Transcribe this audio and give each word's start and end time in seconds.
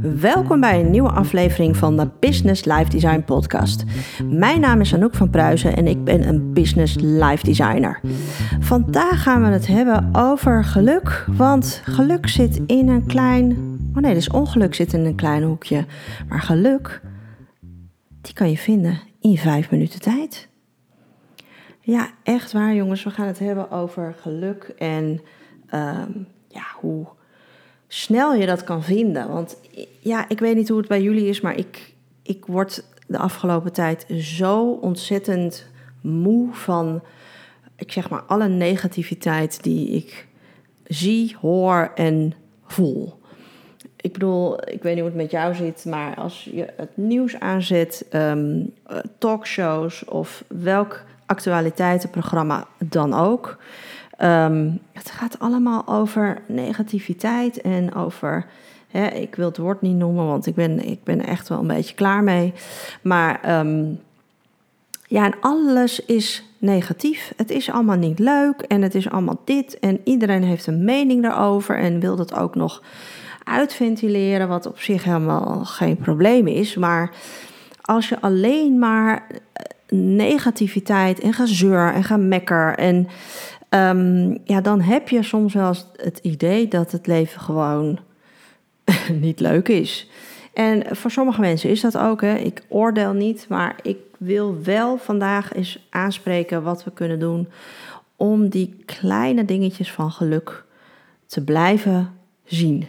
Welkom 0.00 0.60
bij 0.60 0.80
een 0.80 0.90
nieuwe 0.90 1.10
aflevering 1.10 1.76
van 1.76 1.96
de 1.96 2.08
Business 2.20 2.64
Life 2.64 2.90
Design 2.90 3.22
Podcast. 3.24 3.84
Mijn 4.24 4.60
naam 4.60 4.80
is 4.80 4.94
Anouk 4.94 5.14
van 5.14 5.30
Pruisen 5.30 5.76
en 5.76 5.86
ik 5.86 6.04
ben 6.04 6.28
een 6.28 6.52
Business 6.52 6.96
Life 7.00 7.44
Designer. 7.44 8.00
Vandaag 8.60 9.22
gaan 9.22 9.42
we 9.42 9.48
het 9.48 9.66
hebben 9.66 10.08
over 10.12 10.64
geluk, 10.64 11.24
want 11.36 11.82
geluk 11.84 12.28
zit 12.28 12.60
in 12.66 12.88
een 12.88 13.06
klein. 13.06 13.50
Oh 13.94 14.02
nee, 14.02 14.14
dus 14.14 14.30
ongeluk 14.30 14.74
zit 14.74 14.92
in 14.92 15.04
een 15.04 15.14
klein 15.14 15.42
hoekje. 15.42 15.84
Maar 16.28 16.40
geluk, 16.40 17.00
die 18.20 18.34
kan 18.34 18.50
je 18.50 18.58
vinden 18.58 19.00
in 19.20 19.36
vijf 19.36 19.70
minuten 19.70 20.00
tijd. 20.00 20.48
Ja, 21.80 22.10
echt 22.22 22.52
waar, 22.52 22.74
jongens. 22.74 23.04
We 23.04 23.10
gaan 23.10 23.26
het 23.26 23.38
hebben 23.38 23.70
over 23.70 24.14
geluk 24.20 24.74
en 24.78 25.20
ehm, 25.66 26.10
ja, 26.48 26.64
hoe 26.80 27.06
snel 27.92 28.34
je 28.34 28.46
dat 28.46 28.64
kan 28.64 28.82
vinden. 28.82 29.28
Want 29.28 29.56
ja, 30.00 30.28
ik 30.28 30.38
weet 30.38 30.56
niet 30.56 30.68
hoe 30.68 30.78
het 30.78 30.88
bij 30.88 31.02
jullie 31.02 31.28
is, 31.28 31.40
maar 31.40 31.56
ik, 31.56 31.94
ik 32.22 32.46
word 32.46 32.84
de 33.06 33.18
afgelopen 33.18 33.72
tijd 33.72 34.06
zo 34.18 34.70
ontzettend 34.70 35.66
moe 36.00 36.54
van, 36.54 37.02
ik 37.76 37.92
zeg 37.92 38.10
maar, 38.10 38.22
alle 38.22 38.48
negativiteit 38.48 39.62
die 39.62 39.90
ik 39.90 40.26
zie, 40.84 41.36
hoor 41.40 41.92
en 41.94 42.34
voel. 42.66 43.18
Ik 43.96 44.12
bedoel, 44.12 44.68
ik 44.68 44.82
weet 44.82 44.94
niet 44.94 45.02
hoe 45.02 45.12
het 45.12 45.22
met 45.22 45.30
jou 45.30 45.54
zit, 45.54 45.84
maar 45.84 46.16
als 46.16 46.48
je 46.52 46.72
het 46.76 46.96
nieuws 46.96 47.40
aanzet, 47.40 48.06
um, 48.12 48.72
talkshows 49.18 50.04
of 50.04 50.44
welk 50.48 51.04
actualiteitenprogramma 51.26 52.66
dan 52.78 53.14
ook. 53.14 53.58
Um, 54.22 54.80
het 54.92 55.10
gaat 55.10 55.38
allemaal 55.38 55.86
over 55.86 56.42
negativiteit 56.46 57.60
en 57.60 57.94
over. 57.94 58.46
Hè, 58.88 59.06
ik 59.06 59.34
wil 59.34 59.48
het 59.48 59.56
woord 59.56 59.82
niet 59.82 59.96
noemen, 59.96 60.26
want 60.26 60.46
ik 60.46 60.54
ben, 60.54 60.86
ik 60.86 61.04
ben 61.04 61.26
echt 61.26 61.48
wel 61.48 61.58
een 61.58 61.66
beetje 61.66 61.94
klaar 61.94 62.22
mee. 62.22 62.52
Maar 63.02 63.58
um, 63.58 64.00
ja, 65.06 65.24
en 65.24 65.34
alles 65.40 66.04
is 66.04 66.44
negatief. 66.58 67.32
Het 67.36 67.50
is 67.50 67.70
allemaal 67.70 67.96
niet 67.96 68.18
leuk 68.18 68.60
en 68.60 68.82
het 68.82 68.94
is 68.94 69.10
allemaal 69.10 69.40
dit. 69.44 69.78
En 69.78 70.00
iedereen 70.04 70.42
heeft 70.42 70.66
een 70.66 70.84
mening 70.84 71.22
daarover 71.22 71.78
en 71.78 72.00
wil 72.00 72.16
dat 72.16 72.34
ook 72.34 72.54
nog 72.54 72.82
uitventileren, 73.44 74.48
wat 74.48 74.66
op 74.66 74.80
zich 74.80 75.04
helemaal 75.04 75.64
geen 75.64 75.96
probleem 75.96 76.46
is. 76.46 76.76
Maar 76.76 77.10
als 77.80 78.08
je 78.08 78.20
alleen 78.20 78.78
maar 78.78 79.26
negativiteit 79.88 81.20
en 81.20 81.32
gezeur 81.32 81.92
en 81.92 82.04
gemekker 82.04 82.74
en 82.74 83.08
um, 83.70 84.38
ja, 84.44 84.60
dan 84.60 84.80
heb 84.80 85.08
je 85.08 85.22
soms 85.22 85.54
wel 85.54 85.74
het 85.96 86.18
idee 86.22 86.68
dat 86.68 86.92
het 86.92 87.06
leven 87.06 87.40
gewoon 87.40 87.98
niet 89.20 89.40
leuk 89.40 89.68
is. 89.68 90.10
En 90.52 90.96
voor 90.96 91.10
sommige 91.10 91.40
mensen 91.40 91.70
is 91.70 91.80
dat 91.80 91.98
ook. 91.98 92.20
Hè. 92.20 92.34
Ik 92.34 92.62
oordeel 92.68 93.12
niet, 93.12 93.46
maar 93.48 93.76
ik 93.82 93.96
wil 94.18 94.62
wel 94.62 94.98
vandaag 94.98 95.52
eens 95.52 95.86
aanspreken 95.90 96.62
wat 96.62 96.84
we 96.84 96.90
kunnen 96.90 97.18
doen 97.18 97.48
om 98.16 98.48
die 98.48 98.82
kleine 98.84 99.44
dingetjes 99.44 99.92
van 99.92 100.10
geluk 100.10 100.64
te 101.26 101.44
blijven 101.44 102.12
zien. 102.44 102.86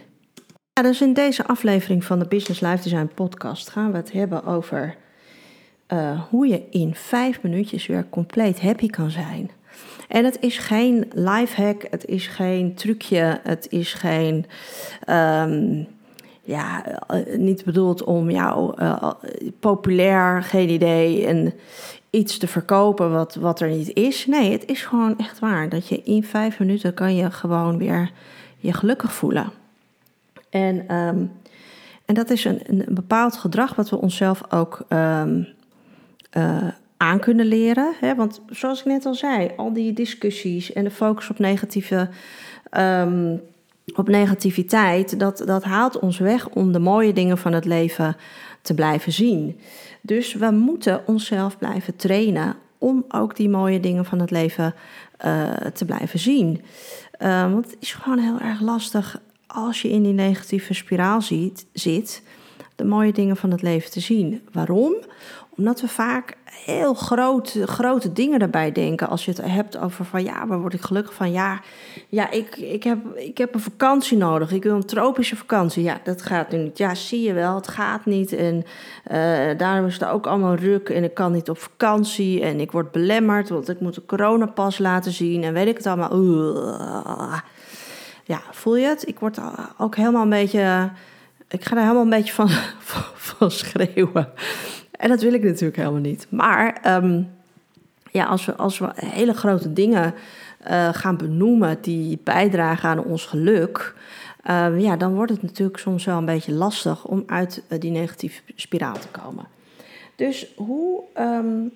Ja, 0.72 0.82
dus 0.82 1.00
in 1.00 1.12
deze 1.12 1.46
aflevering 1.46 2.04
van 2.04 2.18
de 2.18 2.26
Business 2.26 2.60
Life 2.60 2.82
Design 2.82 3.10
podcast 3.14 3.70
gaan 3.70 3.90
we 3.90 3.96
het 3.96 4.12
hebben 4.12 4.44
over 4.44 4.96
uh, 5.88 6.20
hoe 6.28 6.46
je 6.46 6.62
in 6.70 6.94
vijf 6.94 7.42
minuutjes 7.42 7.86
weer 7.86 8.06
compleet 8.10 8.60
happy 8.60 8.86
kan 8.86 9.10
zijn. 9.10 9.50
En 10.08 10.24
het 10.24 10.36
is 10.40 10.58
geen 10.58 11.10
lifehack, 11.14 11.86
het 11.90 12.04
is 12.04 12.26
geen 12.26 12.74
trucje, 12.74 13.40
het 13.42 13.66
is 13.70 13.94
geen. 13.94 14.46
Um, 15.08 15.86
ja, 16.44 16.84
eh, 17.06 17.36
niet 17.36 17.64
bedoeld 17.64 18.04
om 18.04 18.30
jou 18.30 18.82
uh, 18.82 19.10
populair, 19.60 20.42
geen 20.42 20.68
idee, 20.68 21.26
en 21.26 21.52
iets 22.10 22.38
te 22.38 22.46
verkopen 22.46 23.12
wat, 23.12 23.34
wat 23.34 23.60
er 23.60 23.68
niet 23.68 23.94
is. 23.94 24.26
Nee, 24.26 24.52
het 24.52 24.66
is 24.66 24.82
gewoon 24.84 25.18
echt 25.18 25.38
waar. 25.38 25.68
Dat 25.68 25.88
je 25.88 26.02
in 26.02 26.24
vijf 26.24 26.58
minuten 26.58 26.94
kan 26.94 27.14
je 27.14 27.30
gewoon 27.30 27.78
weer 27.78 28.10
je 28.58 28.72
gelukkig 28.72 29.12
voelen. 29.12 29.52
En, 30.50 30.94
um, 30.94 31.32
en 32.04 32.14
dat 32.14 32.30
is 32.30 32.44
een, 32.44 32.60
een 32.66 32.84
bepaald 32.88 33.36
gedrag 33.36 33.74
wat 33.74 33.90
we 33.90 34.00
onszelf 34.00 34.52
ook 34.52 34.84
um, 34.88 35.46
aan 37.02 37.18
kunnen 37.18 37.46
leren. 37.46 37.94
Hè? 38.00 38.14
Want 38.14 38.40
zoals 38.50 38.80
ik 38.80 38.84
net 38.84 39.06
al 39.06 39.14
zei, 39.14 39.50
al 39.56 39.72
die 39.72 39.92
discussies 39.92 40.72
en 40.72 40.84
de 40.84 40.90
focus 40.90 41.30
op 41.30 41.38
negatieve. 41.38 42.08
Um, 42.78 43.40
op 43.94 44.08
negativiteit, 44.08 45.18
dat, 45.18 45.42
dat 45.46 45.64
haalt 45.64 45.98
ons 45.98 46.18
weg 46.18 46.48
om 46.48 46.72
de 46.72 46.78
mooie 46.78 47.12
dingen 47.12 47.38
van 47.38 47.52
het 47.52 47.64
leven 47.64 48.16
te 48.60 48.74
blijven 48.74 49.12
zien. 49.12 49.60
Dus 50.00 50.34
we 50.34 50.50
moeten 50.50 51.02
onszelf 51.06 51.58
blijven 51.58 51.96
trainen 51.96 52.56
om 52.78 53.04
ook 53.08 53.36
die 53.36 53.48
mooie 53.48 53.80
dingen 53.80 54.04
van 54.04 54.18
het 54.20 54.30
leven 54.30 54.74
uh, 55.24 55.50
te 55.50 55.84
blijven 55.84 56.18
zien. 56.18 56.62
Uh, 57.22 57.52
want 57.52 57.64
het 57.64 57.76
is 57.80 57.92
gewoon 57.92 58.18
heel 58.18 58.38
erg 58.40 58.60
lastig 58.60 59.20
als 59.46 59.82
je 59.82 59.90
in 59.90 60.02
die 60.02 60.12
negatieve 60.12 60.74
spiraal 60.74 61.22
ziet, 61.22 61.66
zit, 61.72 62.22
de 62.76 62.84
mooie 62.84 63.12
dingen 63.12 63.36
van 63.36 63.50
het 63.50 63.62
leven 63.62 63.90
te 63.90 64.00
zien. 64.00 64.40
Waarom? 64.52 64.94
Omdat 65.56 65.80
we 65.80 65.88
vaak 65.88 66.36
heel 66.44 66.94
grote, 66.94 67.66
grote 67.66 68.12
dingen 68.12 68.38
daarbij 68.38 68.72
denken. 68.72 69.08
Als 69.08 69.24
je 69.24 69.30
het 69.30 69.40
hebt 69.44 69.78
over 69.78 70.04
van 70.04 70.22
ja, 70.22 70.46
waar 70.46 70.60
word 70.60 70.74
ik 70.74 70.80
gelukkig 70.80 71.14
van? 71.14 71.32
Ja, 71.32 71.60
ja 72.08 72.30
ik, 72.30 72.56
ik, 72.56 72.82
heb, 72.82 73.16
ik 73.16 73.38
heb 73.38 73.54
een 73.54 73.60
vakantie 73.60 74.16
nodig. 74.16 74.52
Ik 74.52 74.62
wil 74.62 74.74
een 74.74 74.86
tropische 74.86 75.36
vakantie. 75.36 75.82
Ja, 75.82 76.00
dat 76.04 76.22
gaat 76.22 76.50
nu 76.50 76.58
niet. 76.58 76.78
Ja, 76.78 76.94
zie 76.94 77.22
je 77.22 77.32
wel, 77.32 77.54
het 77.54 77.68
gaat 77.68 78.04
niet. 78.04 78.32
En 78.32 78.64
uh, 79.12 79.58
daarom 79.58 79.86
is 79.86 79.94
het 79.94 80.04
ook 80.04 80.26
allemaal 80.26 80.54
ruk. 80.54 80.88
En 80.88 81.04
ik 81.04 81.14
kan 81.14 81.32
niet 81.32 81.50
op 81.50 81.58
vakantie. 81.58 82.40
En 82.42 82.60
ik 82.60 82.72
word 82.72 82.92
belemmerd, 82.92 83.48
want 83.48 83.68
ik 83.68 83.80
moet 83.80 83.96
een 83.96 84.06
coronapas 84.06 84.78
laten 84.78 85.12
zien. 85.12 85.42
En 85.42 85.52
weet 85.52 85.68
ik 85.68 85.76
het 85.76 85.86
allemaal. 85.86 87.40
Ja, 88.24 88.40
voel 88.50 88.76
je 88.76 88.86
het? 88.86 89.08
Ik 89.08 89.18
word 89.18 89.38
ook 89.78 89.96
helemaal 89.96 90.22
een 90.22 90.28
beetje. 90.28 90.90
Ik 91.48 91.64
ga 91.64 91.76
er 91.76 91.82
helemaal 91.82 92.02
een 92.02 92.10
beetje 92.10 92.32
van, 92.32 92.48
van, 92.90 93.02
van 93.14 93.50
schreeuwen. 93.50 94.28
En 95.02 95.08
dat 95.08 95.22
wil 95.22 95.32
ik 95.32 95.42
natuurlijk 95.42 95.76
helemaal 95.76 96.00
niet. 96.00 96.26
Maar 96.28 96.96
um, 97.04 97.30
ja, 98.10 98.24
als 98.24 98.44
we, 98.44 98.56
als 98.56 98.78
we 98.78 98.92
hele 98.94 99.34
grote 99.34 99.72
dingen 99.72 100.14
uh, 100.70 100.88
gaan 100.92 101.16
benoemen 101.16 101.78
die 101.80 102.18
bijdragen 102.24 102.88
aan 102.88 103.04
ons 103.04 103.26
geluk, 103.26 103.94
uh, 104.50 104.80
ja, 104.80 104.96
dan 104.96 105.14
wordt 105.14 105.32
het 105.32 105.42
natuurlijk 105.42 105.78
soms 105.78 106.04
wel 106.04 106.18
een 106.18 106.24
beetje 106.24 106.52
lastig 106.52 107.04
om 107.04 107.22
uit 107.26 107.62
uh, 107.68 107.80
die 107.80 107.90
negatieve 107.90 108.42
spiraal 108.54 108.98
te 108.98 109.08
komen. 109.08 109.44
Dus 110.16 110.52
hoe, 110.56 111.02
um, 111.18 111.72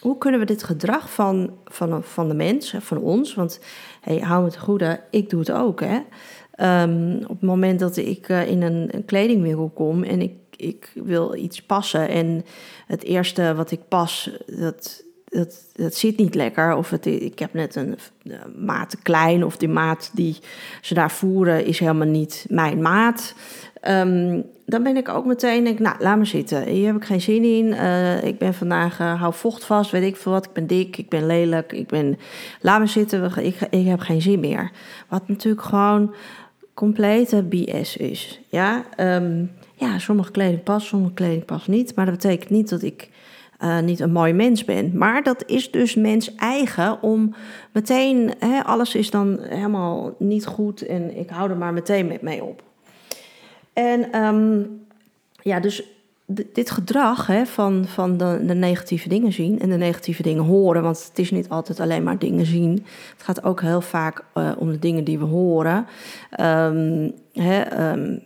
hoe 0.00 0.18
kunnen 0.18 0.40
we 0.40 0.46
dit 0.46 0.62
gedrag 0.62 1.12
van, 1.12 1.50
van, 1.64 2.02
van 2.02 2.28
de 2.28 2.34
mens, 2.34 2.74
van 2.78 2.98
ons, 2.98 3.34
want 3.34 3.60
hey, 4.00 4.18
hou 4.18 4.44
me 4.44 4.50
te 4.50 4.60
goede, 4.60 5.00
ik 5.10 5.30
doe 5.30 5.40
het 5.40 5.52
ook, 5.52 5.80
hè. 5.80 5.98
Op 7.22 7.28
het 7.28 7.40
moment 7.40 7.80
dat 7.80 7.96
ik 7.96 8.28
in 8.28 8.62
een, 8.62 8.88
een 8.90 9.04
kledingwinkel 9.04 9.70
kom 9.74 10.02
en 10.02 10.20
ik 10.20 10.32
ik 10.56 10.90
wil 10.94 11.34
iets 11.34 11.62
passen. 11.62 12.08
En 12.08 12.44
het 12.86 13.02
eerste 13.02 13.54
wat 13.54 13.70
ik 13.70 13.80
pas, 13.88 14.30
dat, 14.46 15.04
dat, 15.24 15.64
dat 15.72 15.94
zit 15.94 16.16
niet 16.16 16.34
lekker. 16.34 16.76
Of 16.76 16.90
het, 16.90 17.06
ik 17.06 17.38
heb 17.38 17.52
net 17.52 17.76
een, 17.76 17.98
maat 18.56 18.90
te 18.90 18.98
klein. 19.02 19.44
Of 19.44 19.56
die 19.56 19.68
maat 19.68 20.10
die 20.12 20.38
ze 20.80 20.94
daar 20.94 21.10
voeren 21.10 21.66
is 21.66 21.78
helemaal 21.78 22.08
niet 22.08 22.46
mijn 22.48 22.82
maat. 22.82 23.34
Um, 23.88 24.44
dan 24.66 24.82
ben 24.82 24.96
ik 24.96 25.08
ook 25.08 25.24
meteen, 25.24 25.64
denk, 25.64 25.78
nou, 25.78 25.96
laat 25.98 26.18
me 26.18 26.24
zitten. 26.24 26.66
Hier 26.66 26.86
heb 26.86 26.96
ik 26.96 27.04
geen 27.04 27.20
zin 27.20 27.44
in. 27.44 27.66
Uh, 27.66 28.24
ik 28.24 28.38
ben 28.38 28.54
vandaag, 28.54 29.00
uh, 29.00 29.20
hou 29.20 29.34
vocht 29.34 29.64
vast, 29.64 29.90
weet 29.90 30.02
ik 30.02 30.16
veel 30.16 30.32
wat. 30.32 30.44
Ik 30.44 30.52
ben 30.52 30.66
dik, 30.66 30.96
ik 30.96 31.08
ben 31.08 31.26
lelijk, 31.26 31.72
ik 31.72 31.88
ben... 31.88 32.18
Laat 32.60 32.80
me 32.80 32.86
zitten, 32.86 33.44
ik, 33.44 33.56
ik 33.70 33.86
heb 33.86 34.00
geen 34.00 34.22
zin 34.22 34.40
meer. 34.40 34.70
Wat 35.08 35.28
natuurlijk 35.28 35.64
gewoon 35.64 36.14
complete 36.74 37.42
BS 37.42 37.96
is. 37.96 38.40
Ja, 38.48 38.84
um, 38.96 39.50
ja, 39.74 39.98
sommige 39.98 40.30
kleding 40.30 40.62
past, 40.62 40.86
sommige 40.86 41.14
kleding 41.14 41.44
past 41.44 41.68
niet. 41.68 41.94
Maar 41.94 42.04
dat 42.06 42.14
betekent 42.14 42.50
niet 42.50 42.68
dat 42.68 42.82
ik 42.82 43.10
uh, 43.60 43.80
niet 43.80 44.00
een 44.00 44.12
mooi 44.12 44.32
mens 44.32 44.64
ben. 44.64 44.98
Maar 44.98 45.22
dat 45.22 45.44
is 45.46 45.70
dus 45.70 45.94
mens 45.94 46.34
eigen 46.34 47.02
om 47.02 47.34
meteen, 47.72 48.34
hè, 48.38 48.64
alles 48.64 48.94
is 48.94 49.10
dan 49.10 49.38
helemaal 49.40 50.14
niet 50.18 50.46
goed 50.46 50.86
en 50.86 51.18
ik 51.18 51.30
hou 51.30 51.50
er 51.50 51.56
maar 51.56 51.72
meteen 51.72 52.06
met 52.06 52.22
mee 52.22 52.44
op. 52.44 52.62
En 53.72 54.24
um, 54.24 54.80
ja, 55.42 55.60
dus 55.60 55.82
dit 56.26 56.70
gedrag 56.70 57.26
hè, 57.26 57.46
van, 57.46 57.84
van 57.86 58.16
de, 58.16 58.54
negatieve 58.54 59.08
dingen 59.08 59.32
zien 59.32 59.60
en 59.60 59.68
de 59.68 59.76
negatieve 59.76 60.22
dingen 60.22 60.44
horen, 60.44 60.82
want 60.82 61.04
het 61.08 61.18
is 61.18 61.30
niet 61.30 61.48
altijd 61.48 61.80
alleen 61.80 62.02
maar 62.02 62.18
dingen 62.18 62.46
zien. 62.46 62.84
Het 63.12 63.22
gaat 63.22 63.44
ook 63.44 63.60
heel 63.60 63.80
vaak 63.80 64.24
uh, 64.34 64.52
om 64.58 64.70
de 64.70 64.78
dingen 64.78 65.04
die 65.04 65.18
we 65.18 65.24
horen. 65.24 65.86
Um, 66.40 67.12
hè, 67.32 67.90
um, 67.92 68.22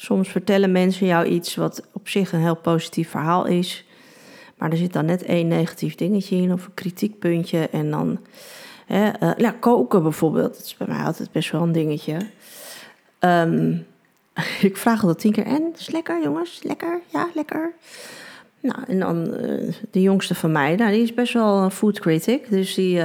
Soms 0.00 0.28
vertellen 0.28 0.72
mensen 0.72 1.06
jou 1.06 1.26
iets 1.26 1.54
wat 1.54 1.82
op 1.92 2.08
zich 2.08 2.32
een 2.32 2.40
heel 2.40 2.56
positief 2.56 3.10
verhaal 3.10 3.46
is. 3.46 3.84
Maar 4.56 4.70
er 4.70 4.76
zit 4.76 4.92
dan 4.92 5.04
net 5.04 5.22
één 5.22 5.48
negatief 5.48 5.94
dingetje 5.94 6.36
in 6.36 6.52
of 6.52 6.66
een 6.66 6.74
kritiekpuntje. 6.74 7.68
En 7.68 7.90
dan 7.90 8.18
hè, 8.86 9.10
uh, 9.22 9.30
ja, 9.36 9.50
koken 9.50 10.02
bijvoorbeeld. 10.02 10.54
Dat 10.54 10.64
is 10.64 10.76
bij 10.76 10.86
mij 10.86 11.04
altijd 11.04 11.32
best 11.32 11.50
wel 11.50 11.62
een 11.62 11.72
dingetje. 11.72 12.16
Um, 13.20 13.86
ik 14.60 14.76
vraag 14.76 15.00
altijd 15.00 15.18
tien 15.18 15.32
keer, 15.32 15.46
en, 15.46 15.72
is 15.78 15.90
lekker 15.90 16.22
jongens? 16.22 16.60
Lekker? 16.62 17.00
Ja, 17.06 17.28
lekker. 17.34 17.72
Nou, 18.60 18.78
en 18.86 18.98
dan 18.98 19.24
de 19.90 20.00
jongste 20.00 20.34
van 20.34 20.52
mij, 20.52 20.76
nou, 20.76 20.90
die 20.90 21.02
is 21.02 21.14
best 21.14 21.32
wel 21.32 21.62
een 21.62 21.70
food 21.70 22.00
critic. 22.00 22.50
Dus 22.50 22.74
die, 22.74 23.02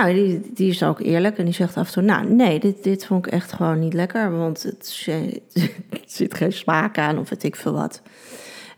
nou, 0.00 0.40
die, 0.54 0.68
is 0.68 0.82
ook 0.82 1.00
eerlijk 1.00 1.38
en 1.38 1.44
die 1.44 1.54
zegt 1.54 1.76
af 1.76 1.86
en 1.86 1.92
toe... 1.92 2.02
nou, 2.02 2.30
nee, 2.30 2.60
dit, 2.60 2.82
dit 2.82 3.06
vond 3.06 3.26
ik 3.26 3.32
echt 3.32 3.52
gewoon 3.52 3.78
niet 3.78 3.94
lekker... 3.94 4.36
want 4.38 4.62
het, 4.62 5.06
het 5.06 5.72
zit 6.16 6.34
geen 6.34 6.52
smaak 6.52 6.98
aan 6.98 7.18
of 7.18 7.28
weet 7.28 7.42
ik 7.42 7.56
veel 7.56 7.72
wat. 7.72 8.02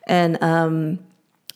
En 0.02 0.48
um, 0.48 1.00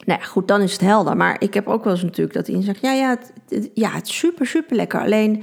nou 0.05 0.21
ja, 0.21 0.27
goed, 0.27 0.49
dan 0.49 0.61
is 0.61 0.73
het 0.73 0.81
helder. 0.81 1.17
Maar 1.17 1.37
ik 1.39 1.55
heb 1.55 1.67
ook 1.67 1.85
wel 1.85 1.93
eens 1.93 2.03
natuurlijk 2.03 2.35
dat 2.37 2.49
iemand 2.49 2.67
zegt... 2.67 2.81
ja, 2.81 2.93
ja, 2.93 3.19
het, 3.49 3.71
ja, 3.75 3.91
het 3.91 4.07
is 4.07 4.19
super, 4.19 4.47
super 4.47 4.77
lekker. 4.77 5.01
Alleen, 5.01 5.43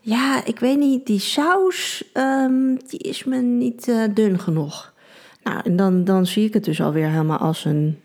ja, 0.00 0.44
ik 0.44 0.58
weet 0.58 0.78
niet, 0.78 1.06
die 1.06 1.20
saus... 1.20 2.04
Um, 2.14 2.78
die 2.86 2.98
is 2.98 3.24
me 3.24 3.36
niet 3.36 3.88
uh, 3.88 4.02
dun 4.14 4.38
genoeg. 4.38 4.94
Nou, 5.42 5.60
en 5.64 5.76
dan, 5.76 6.04
dan 6.04 6.26
zie 6.26 6.46
ik 6.46 6.54
het 6.54 6.64
dus 6.64 6.80
alweer 6.80 7.08
helemaal 7.08 7.38
als 7.38 7.64
een, 7.64 8.00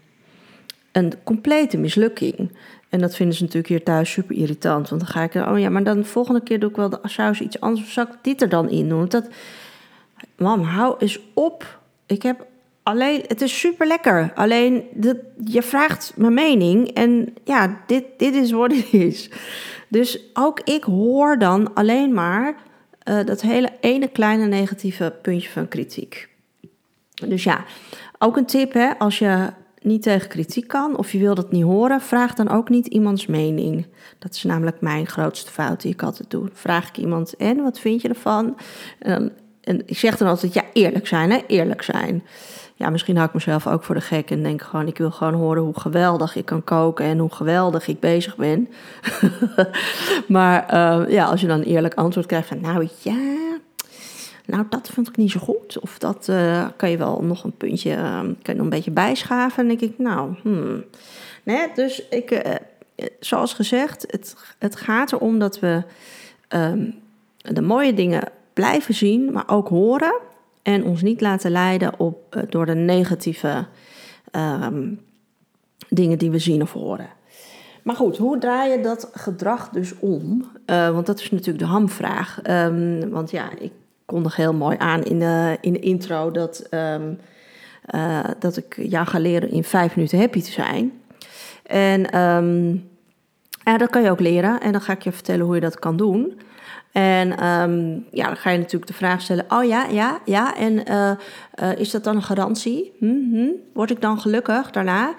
een 0.92 1.14
complete 1.24 1.78
mislukking... 1.78 2.52
En 2.92 3.00
dat 3.00 3.16
vinden 3.16 3.36
ze 3.36 3.42
natuurlijk 3.42 3.70
hier 3.70 3.84
thuis 3.84 4.12
super 4.12 4.36
irritant. 4.36 4.90
Want 4.90 5.02
dan 5.02 5.10
ga 5.10 5.24
ik, 5.24 5.34
oh 5.34 5.60
ja, 5.60 5.70
maar 5.70 5.84
dan 5.84 5.98
de 5.98 6.04
volgende 6.04 6.42
keer 6.44 6.60
doe 6.60 6.70
ik 6.70 6.76
wel 6.76 6.90
de 6.90 7.00
saus 7.04 7.42
iets 7.42 7.60
anders. 7.60 7.94
Zal 7.94 8.04
ik 8.04 8.14
dit 8.22 8.42
er 8.42 8.50
dan 8.50 8.70
in 8.70 8.90
doen? 8.90 9.08
Dat, 9.08 9.28
mam, 10.38 10.62
hou 10.62 10.96
eens 11.00 11.20
op. 11.34 11.80
Ik 12.06 12.24
heb 12.24 12.46
alleen, 12.84 13.24
het 13.28 13.42
is 13.42 13.60
super 13.60 13.88
lekker. 13.88 14.32
Alleen, 14.36 14.84
je 15.46 15.62
vraagt 15.62 16.14
mijn 16.16 16.34
mening. 16.34 16.88
En 16.88 17.34
ja, 17.44 17.82
dit, 17.88 18.04
dit 18.18 18.36
is 18.36 18.52
wat 18.52 18.76
het 18.76 18.94
is. 18.94 19.30
Dus 19.88 20.20
ook 20.34 20.60
ik 20.60 20.84
hoor 20.84 21.38
dan 21.38 21.74
alleen 21.74 22.14
maar 22.14 22.56
uh, 23.10 23.26
dat 23.26 23.42
hele 23.42 23.70
ene 23.80 24.08
kleine 24.08 24.46
negatieve 24.46 25.14
puntje 25.22 25.50
van 25.50 25.68
kritiek. 25.68 26.30
Dus 27.28 27.44
ja, 27.44 27.64
ook 28.20 28.38
een 28.38 28.46
tip, 28.46 28.74
hè, 28.74 28.98
als 28.98 29.20
je 29.20 29.50
niet 29.82 30.02
tegen 30.02 30.30
kritiek 30.30 30.68
kan 30.68 30.98
of 30.98 31.12
je 31.12 31.20
wilt 31.20 31.38
het 31.38 31.52
niet 31.52 31.64
horen, 31.64 32.02
vraag 32.02 32.34
dan 32.34 32.50
ook 32.50 32.70
niet 32.70 32.88
iemands 32.88 33.26
mening. 33.26 33.86
Dat 34.20 34.36
is 34.36 34.44
namelijk 34.44 34.82
mijn 34.82 35.08
grootste 35.08 35.52
fout 35.52 35.82
die 35.82 35.92
ik 35.92 36.04
altijd 36.04 36.30
doe. 36.30 36.50
Vraag 36.54 36.88
ik 36.88 36.98
iemand, 36.98 37.36
en 37.36 37.64
wat 37.64 37.80
vind 37.80 38.02
je 38.02 38.10
ervan? 38.10 38.58
En, 39.00 39.32
en 39.62 39.82
ik 39.86 39.98
zeg 39.98 40.18
dan 40.18 40.28
altijd, 40.28 40.54
ja, 40.54 40.64
eerlijk 40.74 41.08
zijn, 41.08 41.32
hè, 41.32 41.40
eerlijk 41.48 41.82
zijn. 41.82 42.24
Ja, 42.76 42.90
misschien 42.90 43.16
hou 43.16 43.28
ik 43.28 43.34
mezelf 43.34 43.68
ook 43.68 43.84
voor 43.84 43.96
de 43.96 44.02
gek 44.02 44.32
en 44.32 44.44
denk 44.44 44.62
gewoon, 44.62 44.88
ik 44.88 44.98
wil 44.98 45.12
gewoon 45.12 45.34
horen 45.34 45.64
hoe 45.64 45.80
geweldig 45.80 46.36
ik 46.36 46.46
kan 46.46 46.64
koken 46.64 47.06
en 47.06 47.18
hoe 47.18 47.34
geweldig 47.34 47.88
ik 47.88 48.00
bezig 48.00 48.36
ben. 48.36 48.70
maar 50.28 50.74
uh, 50.74 51.14
ja, 51.14 51.26
als 51.26 51.42
je 51.42 51.48
dan 51.48 51.60
een 51.60 51.66
eerlijk 51.66 51.94
antwoord 51.94 52.26
krijgt 52.26 52.48
van, 52.48 52.62
nou 52.62 52.88
ja, 53.02 53.51
nou, 54.52 54.66
dat 54.70 54.90
vond 54.90 55.08
ik 55.08 55.18
niet 55.18 55.32
zo 55.32 55.40
goed. 55.40 55.80
Of 55.80 55.98
dat 55.98 56.28
uh, 56.30 56.68
kan 56.76 56.90
je 56.90 56.98
wel 56.98 57.24
nog 57.24 57.44
een 57.44 57.58
puntje, 57.58 57.96
uh, 57.96 58.20
kan 58.20 58.36
je 58.44 58.54
nog 58.54 58.64
een 58.64 58.70
beetje 58.70 58.92
bijschaven. 58.92 59.62
En 59.64 59.68
denk 59.68 59.82
ik, 59.82 59.98
nou, 59.98 60.36
hmm. 60.42 60.84
Nee, 61.44 61.68
dus 61.76 62.08
ik, 62.10 62.32
uh, 62.32 62.56
zoals 63.20 63.54
gezegd, 63.54 64.06
het, 64.08 64.36
het 64.58 64.76
gaat 64.76 65.12
erom 65.12 65.40
dat 65.40 65.60
we 65.60 65.84
um, 66.50 67.00
de 67.38 67.62
mooie 67.62 67.94
dingen 67.94 68.24
blijven 68.54 68.94
zien, 68.94 69.32
maar 69.32 69.50
ook 69.50 69.68
horen. 69.68 70.14
En 70.62 70.84
ons 70.84 71.02
niet 71.02 71.22
laten 71.22 71.52
leiden 71.52 72.00
op, 72.00 72.46
door 72.50 72.66
de 72.66 72.76
negatieve 72.76 73.66
um, 74.32 75.00
dingen 75.90 76.18
die 76.18 76.32
we 76.32 76.40
zien 76.40 76.62
of 76.62 76.74
horen. 76.74 77.10
Maar 77.84 77.96
goed, 77.96 78.18
hoe 78.18 78.38
draai 78.38 78.72
je 78.72 78.80
dat 78.80 79.10
gedrag 79.14 79.70
dus 79.70 79.94
om? 80.00 80.52
Want 80.66 81.06
dat 81.06 81.20
is 81.20 81.32
natuurlijk 81.32 81.60
de 81.60 81.72
hamvraag. 81.72 82.40
Um, 82.50 83.10
want 83.10 83.32
ja, 83.32 83.50
ik 83.60 83.72
kondig 84.12 84.36
heel 84.36 84.54
mooi 84.54 84.76
aan 84.80 85.04
in 85.04 85.20
de, 85.20 85.58
in 85.62 85.82
intro 85.82 86.32
dat, 86.32 86.68
um, 86.72 87.20
uh, 87.96 88.20
dat 88.40 88.58
ik 88.58 88.76
jou 88.78 89.08
ga 89.08 89.20
leren 89.20 89.52
in 89.52 89.64
vijf 89.64 89.96
minuten 89.96 90.20
happy 90.20 90.42
te 90.42 90.52
zijn. 90.52 90.92
En 91.66 92.20
um, 92.20 92.90
ja, 93.64 93.78
dat 93.78 93.90
kan 93.90 94.02
je 94.02 94.10
ook 94.10 94.20
leren 94.20 94.62
en 94.62 94.72
dan 94.72 94.82
ga 94.82 94.94
ik 94.94 95.02
je 95.02 95.12
vertellen 95.12 95.46
hoe 95.46 95.56
je 95.56 95.62
dat 95.62 95.80
kan 95.80 95.98
doen. 95.98 96.40
En 96.92 97.48
um, 97.48 98.06
ja, 98.12 98.26
dan 98.26 98.36
ga 98.36 98.50
je 98.50 98.58
natuurlijk 98.58 98.92
de 98.92 98.98
vraag 98.98 99.22
stellen: 99.22 99.46
Oh 99.50 99.64
ja, 99.64 99.86
ja, 99.86 100.20
ja. 100.26 100.56
En 100.56 100.74
uh, 100.92 101.12
uh, 101.62 101.80
is 101.80 101.92
dat 101.92 102.04
dan 102.04 102.16
een 102.16 102.24
garantie? 102.24 102.94
-hmm. 103.00 103.52
Word 103.74 103.92
ik 103.92 104.02
dan 104.02 104.20
gelukkig 104.20 104.72
daarna? 104.72 105.14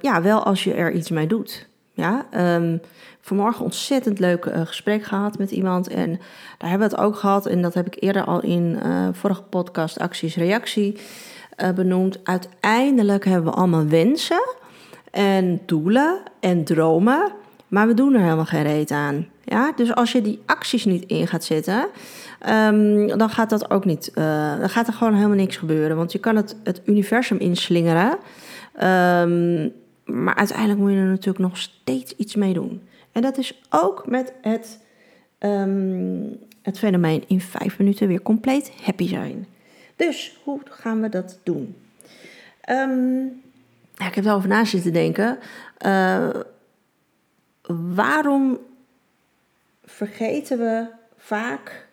Ja, 0.00 0.22
wel 0.22 0.44
als 0.44 0.64
je 0.64 0.74
er 0.74 0.92
iets 0.92 1.10
mee 1.10 1.26
doet. 1.26 1.68
Ja, 1.96 2.26
um, 2.56 2.80
vanmorgen 3.20 3.64
ontzettend 3.64 4.18
leuk 4.18 4.44
uh, 4.44 4.60
gesprek 4.60 5.04
gehad 5.04 5.38
met 5.38 5.50
iemand. 5.50 5.88
En 5.88 6.20
daar 6.58 6.70
hebben 6.70 6.88
we 6.88 6.94
het 6.94 7.04
ook 7.04 7.16
gehad. 7.16 7.46
En 7.46 7.62
dat 7.62 7.74
heb 7.74 7.86
ik 7.86 7.96
eerder 8.02 8.24
al 8.24 8.42
in 8.42 8.78
uh, 8.84 9.08
vorige 9.12 9.42
podcast 9.42 9.98
Acties 9.98 10.36
Reactie 10.36 10.98
uh, 11.62 11.70
benoemd. 11.70 12.18
Uiteindelijk 12.24 13.24
hebben 13.24 13.52
we 13.52 13.58
allemaal 13.58 13.86
wensen 13.86 14.54
en 15.10 15.60
doelen 15.66 16.20
en 16.40 16.64
dromen. 16.64 17.32
Maar 17.68 17.86
we 17.86 17.94
doen 17.94 18.14
er 18.14 18.20
helemaal 18.20 18.44
geen 18.44 18.62
reet 18.62 18.90
aan. 18.90 19.26
Ja? 19.44 19.72
Dus 19.76 19.94
als 19.94 20.12
je 20.12 20.22
die 20.22 20.42
acties 20.46 20.84
niet 20.84 21.04
in 21.06 21.26
gaat 21.26 21.44
zetten, 21.44 21.86
um, 22.48 23.18
dan 23.18 23.30
gaat 23.30 23.50
dat 23.50 23.70
ook 23.70 23.84
niet. 23.84 24.10
dan 24.60 24.70
gaat 24.70 24.86
er 24.86 24.92
gewoon 24.92 25.14
helemaal 25.14 25.36
niks 25.36 25.56
gebeuren. 25.56 25.96
Want 25.96 26.12
je 26.12 26.18
kan 26.18 26.36
het, 26.36 26.56
het 26.64 26.80
universum 26.84 27.38
inslingeren. 27.38 28.18
Um, 28.82 29.72
maar 30.04 30.34
uiteindelijk 30.34 30.78
moet 30.78 30.90
je 30.90 30.96
er 30.96 31.04
natuurlijk 31.04 31.44
nog 31.44 31.58
steeds 31.58 32.16
iets 32.16 32.34
mee 32.34 32.52
doen. 32.52 32.88
En 33.12 33.22
dat 33.22 33.38
is 33.38 33.62
ook 33.70 34.06
met 34.06 34.32
het, 34.40 34.80
um, 35.38 36.38
het 36.62 36.78
fenomeen 36.78 37.24
in 37.26 37.40
vijf 37.40 37.78
minuten 37.78 38.08
weer 38.08 38.22
compleet 38.22 38.72
happy 38.82 39.08
zijn. 39.08 39.46
Dus 39.96 40.38
hoe 40.44 40.60
gaan 40.64 41.00
we 41.00 41.08
dat 41.08 41.38
doen? 41.42 41.76
Um, 42.68 43.42
ja, 43.94 44.06
ik 44.06 44.14
heb 44.14 44.24
erover 44.24 44.48
na 44.48 44.64
zitten 44.64 44.92
denken. 44.92 45.38
Uh, 45.86 46.30
waarom 47.94 48.58
vergeten 49.84 50.58
we 50.58 50.86
vaak 51.16 51.88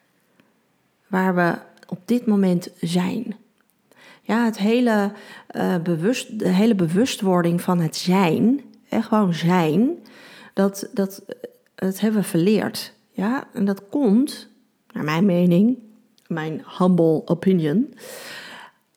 waar 1.08 1.36
we 1.36 1.58
op 1.88 2.00
dit 2.06 2.26
moment 2.26 2.70
zijn? 2.80 3.36
Ja, 4.32 4.46
het 4.46 4.58
hele, 4.58 5.12
uh, 5.56 5.76
bewust, 5.78 6.40
de 6.40 6.48
hele 6.48 6.76
bewustwording 6.76 7.62
van 7.62 7.80
het 7.80 7.96
zijn, 7.96 8.62
en 8.90 9.04
gewoon 9.04 9.34
zijn, 9.34 9.98
dat, 10.54 10.90
dat, 10.94 11.22
dat 11.76 12.00
hebben 12.00 12.22
we 12.22 12.28
verleerd. 12.28 12.94
Ja, 13.12 13.48
en 13.54 13.66
dat 13.66 13.90
komt, 13.90 14.50
naar 14.92 15.04
mijn 15.04 15.26
mening, 15.26 15.78
mijn 16.28 16.64
humble 16.78 17.22
opinion, 17.26 17.94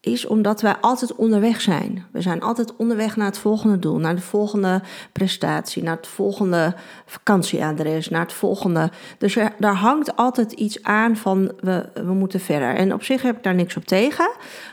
is 0.04 0.26
omdat 0.26 0.60
wij 0.60 0.76
altijd 0.80 1.14
onderweg 1.14 1.60
zijn. 1.60 2.06
We 2.12 2.20
zijn 2.20 2.40
altijd 2.42 2.76
onderweg 2.76 3.16
naar 3.16 3.26
het 3.26 3.38
volgende 3.38 3.78
doel, 3.78 3.98
naar 3.98 4.14
de 4.14 4.20
volgende 4.20 4.82
prestatie, 5.12 5.82
naar 5.82 5.96
het 5.96 6.06
volgende 6.06 6.74
vakantieadres, 7.06 8.08
naar 8.08 8.20
het 8.20 8.32
volgende. 8.32 8.90
Dus 9.18 9.36
daar 9.58 9.74
hangt 9.74 10.16
altijd 10.16 10.52
iets 10.52 10.82
aan 10.82 11.16
van 11.16 11.52
we, 11.60 11.88
we 11.94 12.12
moeten 12.12 12.40
verder. 12.40 12.74
En 12.74 12.92
op 12.92 13.02
zich 13.02 13.22
heb 13.22 13.36
ik 13.36 13.42
daar 13.42 13.54
niks 13.54 13.76
op 13.76 13.84
tegen. 13.84 14.30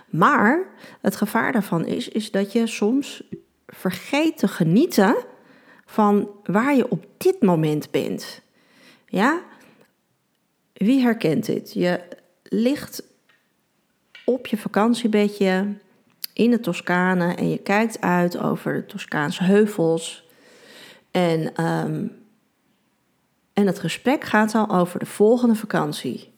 Maar 0.10 0.66
het 1.02 1.16
gevaar 1.16 1.52
daarvan 1.52 1.86
is, 1.86 2.08
is 2.08 2.32
dat 2.32 2.52
je 2.52 2.68
soms 2.68 3.24
vergeet 3.68 4.38
te 4.38 4.48
genieten 4.48 5.16
van 5.86 6.30
waar 6.44 6.76
je 6.76 6.92
op 6.92 7.06
dit 7.18 7.42
moment 7.42 7.92
bent. 7.92 8.42
Ja? 9.06 9.42
Wie 10.74 11.02
herkent 11.02 11.46
dit? 11.46 11.74
Je 11.74 12.00
ligt 12.44 13.04
op 14.32 14.48
je 14.48 14.58
vakantiebedje 14.58 15.68
in 16.34 16.52
de 16.52 16.60
Toscane 16.60 17.36
en 17.36 17.50
je 17.50 17.58
kijkt 17.58 18.02
uit 18.02 18.40
over 18.40 18.74
de 18.74 18.86
Toscaanse 18.86 19.44
heuvels. 19.44 20.26
En, 21.12 21.66
um, 21.66 22.12
en 23.54 23.68
het 23.68 23.80
gesprek 23.80 24.24
gaat 24.24 24.56
al 24.56 24.70
over 24.70 25.00
de 25.00 25.06
volgende 25.06 25.56
vakantie. 25.56 26.30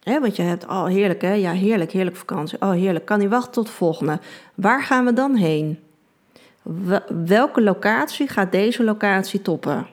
He, 0.00 0.20
want 0.20 0.36
je 0.36 0.42
hebt, 0.42 0.66
oh 0.66 0.86
heerlijk 0.86 1.22
hè, 1.22 1.32
ja 1.32 1.52
heerlijk, 1.52 1.90
heerlijk 1.90 2.16
vakantie. 2.16 2.60
Oh 2.60 2.70
heerlijk, 2.70 3.04
kan 3.04 3.18
niet 3.18 3.28
wachten 3.28 3.52
tot 3.52 3.66
de 3.66 3.72
volgende. 3.72 4.18
Waar 4.54 4.82
gaan 4.82 5.04
we 5.04 5.12
dan 5.12 5.34
heen? 5.34 5.78
welke 7.24 7.62
locatie 7.62 8.28
gaat 8.28 8.52
deze 8.52 8.84
locatie 8.84 9.42
toppen? 9.42 9.86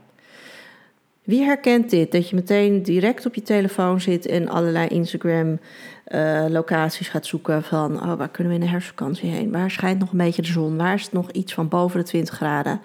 Wie 1.23 1.43
herkent 1.43 1.89
dit? 1.89 2.11
Dat 2.11 2.29
je 2.29 2.35
meteen 2.35 2.83
direct 2.83 3.25
op 3.25 3.35
je 3.35 3.41
telefoon 3.41 4.01
zit 4.01 4.25
en 4.25 4.47
allerlei 4.49 4.87
Instagram-locaties 4.87 5.69
uh, 6.15 6.59
gaat 6.65 7.25
zoeken 7.25 7.63
van 7.63 7.95
oh, 7.95 8.13
waar 8.13 8.29
kunnen 8.29 8.53
we 8.53 8.59
in 8.59 8.65
de 8.65 8.71
herfstvakantie 8.71 9.29
heen? 9.29 9.51
Waar 9.51 9.71
schijnt 9.71 9.99
nog 9.99 10.11
een 10.11 10.17
beetje 10.17 10.41
de 10.41 10.47
zon? 10.47 10.77
Waar 10.77 10.93
is 10.93 11.03
het 11.03 11.13
nog 11.13 11.31
iets 11.31 11.53
van 11.53 11.67
boven 11.67 11.99
de 11.99 12.05
20 12.05 12.35
graden? 12.35 12.81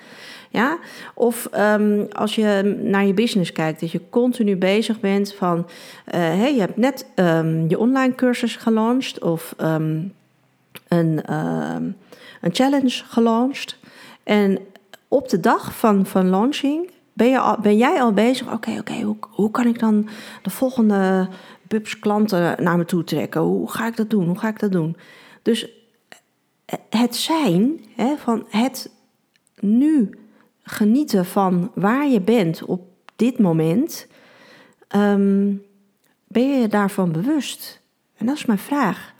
Ja? 0.50 0.78
Of 1.14 1.48
um, 1.58 2.06
als 2.12 2.34
je 2.34 2.78
naar 2.82 3.04
je 3.06 3.14
business 3.14 3.52
kijkt, 3.52 3.80
dat 3.80 3.90
je 3.90 4.08
continu 4.10 4.56
bezig 4.56 5.00
bent 5.00 5.34
van, 5.34 5.58
uh, 5.58 5.64
hey, 6.14 6.54
je 6.54 6.60
hebt 6.60 6.76
net 6.76 7.06
um, 7.14 7.68
je 7.68 7.78
online 7.78 8.14
cursus 8.14 8.56
gelanceerd 8.56 9.22
of 9.22 9.54
um, 9.60 10.12
een 10.88 11.22
een 12.40 12.54
challenge 12.54 13.02
gelanceerd. 13.04 13.78
En 14.22 14.58
op 15.08 15.28
de 15.28 15.40
dag 15.40 15.76
van, 15.76 16.06
van 16.06 16.30
launching 16.30 16.90
ben, 17.12 17.28
je 17.28 17.56
ben 17.62 17.76
jij 17.76 18.00
al 18.00 18.12
bezig. 18.12 18.52
Oké, 18.52 18.70
oké, 18.78 19.00
hoe, 19.00 19.16
hoe 19.30 19.50
kan 19.50 19.66
ik 19.66 19.78
dan 19.78 20.08
de 20.42 20.50
volgende 20.50 21.28
bubs 21.68 21.98
klanten 21.98 22.62
naar 22.62 22.76
me 22.76 22.84
toe 22.84 23.04
trekken. 23.04 23.40
Hoe 23.40 23.70
ga 23.70 23.86
ik 23.86 23.96
dat 23.96 24.10
doen? 24.10 24.26
Hoe 24.26 24.38
ga 24.38 24.48
ik 24.48 24.58
dat 24.58 24.72
doen? 24.72 24.96
Dus 25.42 25.68
het 26.88 27.16
zijn, 27.16 27.84
hè, 27.96 28.16
van 28.16 28.46
het 28.48 28.90
nu 29.60 30.18
genieten 30.62 31.24
van 31.24 31.70
waar 31.74 32.08
je 32.08 32.20
bent 32.20 32.64
op 32.64 32.80
dit 33.16 33.38
moment, 33.38 34.06
ehm, 34.88 35.54
ben 36.26 36.48
je 36.48 36.60
je 36.60 36.68
daarvan 36.68 37.12
bewust? 37.12 37.80
En 38.16 38.26
dat 38.26 38.36
is 38.36 38.44
mijn 38.44 38.58
vraag. 38.58 39.14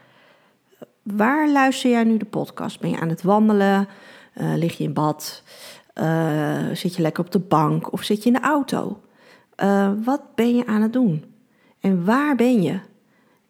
Waar 1.03 1.49
luister 1.49 1.91
jij 1.91 2.05
nu 2.05 2.17
de 2.17 2.25
podcast? 2.25 2.81
Ben 2.81 2.91
je 2.91 3.01
aan 3.01 3.09
het 3.09 3.23
wandelen? 3.23 3.89
Uh, 4.35 4.57
lig 4.57 4.79
je 4.79 4.85
in 4.85 4.93
bad? 4.93 5.43
Uh, 5.95 6.69
zit 6.73 6.95
je 6.95 7.03
lekker 7.03 7.25
op 7.25 7.31
de 7.31 7.39
bank? 7.39 7.93
Of 7.93 8.03
zit 8.03 8.23
je 8.23 8.27
in 8.29 8.33
de 8.33 8.41
auto? 8.41 9.01
Wat 10.05 10.35
ben 10.35 10.57
je 10.57 10.67
aan 10.67 10.83
het 10.83 10.93
doen? 10.93 11.36
En 11.87 12.05
waar 12.05 12.37
ben 12.37 12.63
je? 12.63 12.79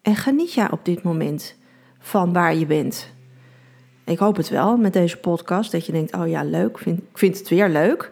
En 0.01 0.15
geniet 0.15 0.53
jij 0.53 0.71
op 0.71 0.85
dit 0.85 1.03
moment 1.03 1.55
van 1.99 2.33
waar 2.33 2.55
je 2.55 2.65
bent? 2.65 3.09
Ik 4.05 4.19
hoop 4.19 4.35
het 4.35 4.49
wel 4.49 4.77
met 4.77 4.93
deze 4.93 5.17
podcast. 5.17 5.71
Dat 5.71 5.85
je 5.85 5.91
denkt, 5.91 6.15
oh 6.15 6.27
ja, 6.27 6.43
leuk. 6.43 6.77
Vind, 6.77 6.99
ik 6.99 7.17
vind 7.17 7.37
het 7.37 7.49
weer 7.49 7.69
leuk. 7.69 8.11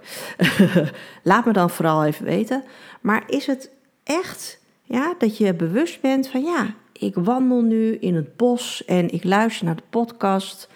Laat 1.23 1.45
me 1.45 1.53
dan 1.53 1.69
vooral 1.69 2.05
even 2.05 2.25
weten. 2.25 2.63
Maar 3.01 3.23
is 3.27 3.45
het 3.45 3.69
echt 4.03 4.59
ja, 4.83 5.15
dat 5.17 5.37
je 5.37 5.53
bewust 5.53 6.01
bent 6.01 6.27
van 6.27 6.43
ja, 6.43 6.73
ik 6.93 7.15
wandel 7.15 7.61
nu 7.61 7.95
in 7.95 8.15
het 8.15 8.35
bos 8.35 8.85
en 8.85 9.13
ik 9.13 9.23
luister 9.23 9.65
naar 9.65 9.75
de 9.75 9.83
podcast. 9.89 10.69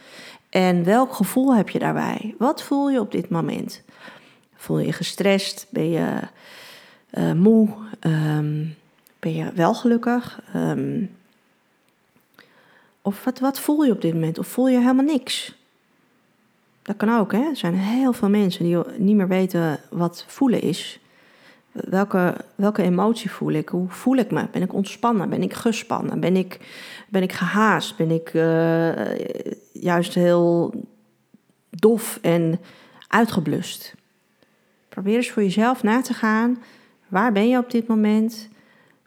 En 0.50 0.84
welk 0.84 1.14
gevoel 1.14 1.56
heb 1.56 1.70
je 1.70 1.80
daarbij? 1.80 2.36
Wat 2.38 2.64
voel 2.64 2.90
je 2.90 3.00
op 3.00 3.12
dit 3.12 3.30
moment? 3.30 3.84
Voel 4.56 4.80
je 4.80 4.86
je 4.86 4.94
gestrest? 4.94 5.68
Ben 5.70 5.90
je 5.90 6.20
uh, 7.14 7.32
moe? 7.34 7.70
Um, 8.02 8.78
ben 9.20 9.36
je 9.36 9.52
wel 9.54 9.74
gelukkig? 9.74 10.42
Um, 10.56 11.18
of 13.02 13.24
wat, 13.40 13.60
voel 13.60 13.84
je 13.84 13.92
op 13.92 14.02
dit 14.02 14.14
moment? 14.14 14.38
Of 14.38 14.48
voel 14.48 14.68
je 14.68 14.80
helemaal 14.80 15.06
niks? 15.06 15.58
Dat 16.82 16.98
kan 16.98 17.20
ook, 17.20 17.32
hè? 17.32 17.42
Er 17.50 17.58
zijn 17.58 17.76
heel 17.76 18.14
veel 18.14 18.30
mensen 18.30 18.64
die 18.64 18.78
niet 18.98 19.16
meer 19.16 19.28
weten 19.28 19.80
wat 19.90 20.26
voelen 20.28 20.62
is. 20.62 21.00
Welke, 21.72 22.36
welke 22.56 22.82
emotie 22.82 23.32
voel 23.32 23.52
ik? 23.52 23.70
Hoe 23.70 23.90
voel 23.90 24.16
ik 24.16 24.32
me? 24.32 24.48
Ben 24.52 24.62
ik 24.62 24.74
ontspannen? 24.74 25.30
Ben 25.30 25.44
ik 25.44 25.54
gespannen? 25.54 26.20
Ben 26.20 26.36
ik, 26.36 26.60
ben 27.10 27.24
ik 27.24 27.32
gehaast? 27.32 27.98
Ben 27.98 28.12
ik 28.12 28.34
uh, 28.34 29.18
juist 29.72 30.14
heel 30.14 30.74
dof 31.70 32.20
en 32.22 32.60
uitgeblust? 33.08 33.94
Probeer 34.90 35.16
eens 35.16 35.30
voor 35.30 35.44
jezelf 35.44 35.84
na 35.84 36.02
te 36.02 36.14
gaan. 36.14 36.64
Waar 37.08 37.32
ben 37.32 37.50
je 37.50 37.58
op 37.58 37.72
dit 37.72 37.88
moment? 37.88 38.50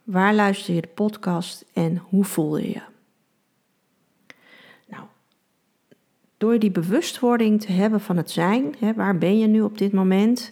Waar 0.03 0.33
luister 0.33 0.73
je 0.73 0.81
de 0.81 0.87
podcast 0.87 1.65
en 1.73 1.97
hoe 1.97 2.23
voel 2.23 2.57
je 2.57 2.69
je? 2.69 2.81
door 6.43 6.59
die 6.59 6.71
bewustwording 6.71 7.61
te 7.61 7.71
hebben 7.71 8.01
van 8.01 8.17
het 8.17 8.31
zijn, 8.31 8.75
hè, 8.79 8.93
waar 8.93 9.17
ben 9.17 9.39
je 9.39 9.47
nu 9.47 9.61
op 9.61 9.77
dit 9.77 9.93
moment, 9.93 10.51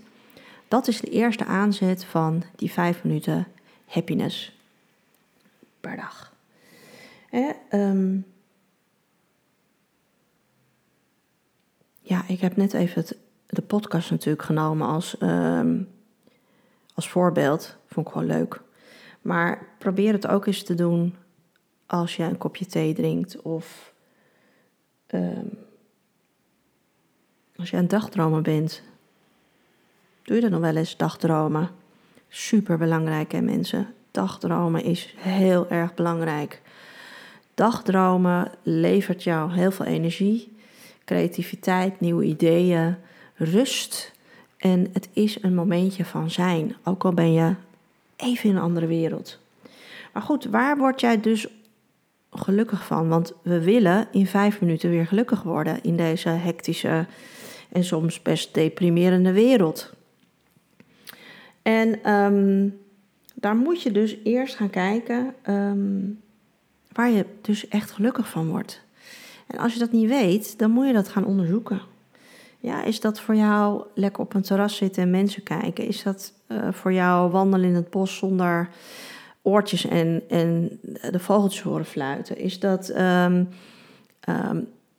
dat 0.67 0.87
is 0.87 1.01
de 1.01 1.09
eerste 1.09 1.45
aanzet 1.45 2.05
van 2.05 2.43
die 2.55 2.71
vijf 2.71 3.03
minuten 3.03 3.47
happiness 3.85 4.57
per 5.79 5.95
dag. 5.95 6.33
Hè, 7.29 7.51
ehm, 7.69 8.17
ja, 12.01 12.23
ik 12.27 12.39
heb 12.39 12.55
net 12.55 12.73
even 12.73 13.01
het, 13.01 13.17
de 13.45 13.61
podcast 13.61 14.11
natuurlijk 14.11 14.43
genomen 14.43 14.87
als, 14.87 15.15
um, 15.21 15.89
als 16.93 17.09
voorbeeld. 17.09 17.77
Vond 17.87 18.07
ik 18.07 18.11
gewoon 18.11 18.27
leuk. 18.27 18.61
Maar 19.21 19.67
probeer 19.77 20.13
het 20.13 20.27
ook 20.27 20.45
eens 20.45 20.63
te 20.63 20.75
doen 20.75 21.15
als 21.85 22.15
je 22.15 22.23
een 22.23 22.37
kopje 22.37 22.65
thee 22.65 22.93
drinkt 22.93 23.41
of 23.41 23.93
um, 25.13 25.57
als 27.55 27.69
je 27.69 27.77
aan 27.77 27.87
dagdromen 27.87 28.43
bent, 28.43 28.81
doe 30.23 30.35
je 30.35 30.41
dat 30.41 30.51
nog 30.51 30.59
wel 30.59 30.75
eens, 30.75 30.97
dagdromen? 30.97 31.69
Super 32.27 32.77
belangrijk 32.77 33.31
hè 33.31 33.41
mensen. 33.41 33.93
Dagdromen 34.11 34.83
is 34.83 35.13
heel 35.17 35.69
erg 35.69 35.93
belangrijk. 35.93 36.61
Dagdromen 37.53 38.51
levert 38.63 39.23
jou 39.23 39.53
heel 39.53 39.71
veel 39.71 39.85
energie, 39.85 40.55
creativiteit, 41.05 41.99
nieuwe 41.99 42.23
ideeën, 42.23 42.95
rust. 43.35 44.11
En 44.57 44.87
het 44.93 45.09
is 45.13 45.43
een 45.43 45.55
momentje 45.55 46.05
van 46.05 46.29
zijn, 46.29 46.75
ook 46.83 47.05
al 47.05 47.13
ben 47.13 47.33
je 47.33 47.55
even 48.21 48.49
in 48.49 48.55
een 48.55 48.61
andere 48.61 48.87
wereld. 48.87 49.39
Maar 50.13 50.21
goed, 50.21 50.45
waar 50.45 50.77
word 50.77 51.01
jij 51.01 51.21
dus 51.21 51.47
gelukkig 52.31 52.85
van? 52.85 53.07
Want 53.07 53.33
we 53.41 53.63
willen 53.63 54.07
in 54.11 54.27
vijf 54.27 54.61
minuten 54.61 54.89
weer 54.89 55.05
gelukkig 55.05 55.43
worden 55.43 55.83
in 55.83 55.97
deze 55.97 56.29
hectische 56.29 57.05
en 57.71 57.83
soms 57.83 58.21
best 58.21 58.53
deprimerende 58.53 59.31
wereld. 59.31 59.93
En 61.61 62.03
ehm, 62.03 62.69
daar 63.33 63.55
moet 63.55 63.81
je 63.81 63.91
dus 63.91 64.17
eerst 64.23 64.55
gaan 64.55 64.69
kijken 64.69 65.35
ehm, 65.41 65.99
waar 66.91 67.09
je 67.09 67.25
dus 67.41 67.67
echt 67.67 67.91
gelukkig 67.91 68.29
van 68.29 68.49
wordt. 68.49 68.81
En 69.47 69.57
als 69.57 69.73
je 69.73 69.79
dat 69.79 69.91
niet 69.91 70.09
weet, 70.09 70.59
dan 70.59 70.71
moet 70.71 70.87
je 70.87 70.93
dat 70.93 71.07
gaan 71.07 71.25
onderzoeken. 71.25 71.81
Ja, 72.61 72.83
is 72.83 72.99
dat 72.99 73.19
voor 73.19 73.35
jou 73.35 73.83
lekker 73.95 74.23
op 74.23 74.33
een 74.33 74.41
terras 74.41 74.75
zitten 74.75 75.03
en 75.03 75.11
mensen 75.11 75.43
kijken? 75.43 75.87
Is 75.87 76.03
dat 76.03 76.33
uh, 76.47 76.67
voor 76.71 76.93
jou 76.93 77.31
wandelen 77.31 77.69
in 77.69 77.75
het 77.75 77.89
bos 77.89 78.17
zonder 78.17 78.69
oortjes 79.41 79.85
en, 79.85 80.23
en 80.29 80.79
de 81.11 81.19
vogeltjes 81.19 81.61
horen 81.61 81.85
fluiten? 81.85 82.37
Is 82.37 82.59
dat 82.59 82.93
um, 82.97 83.49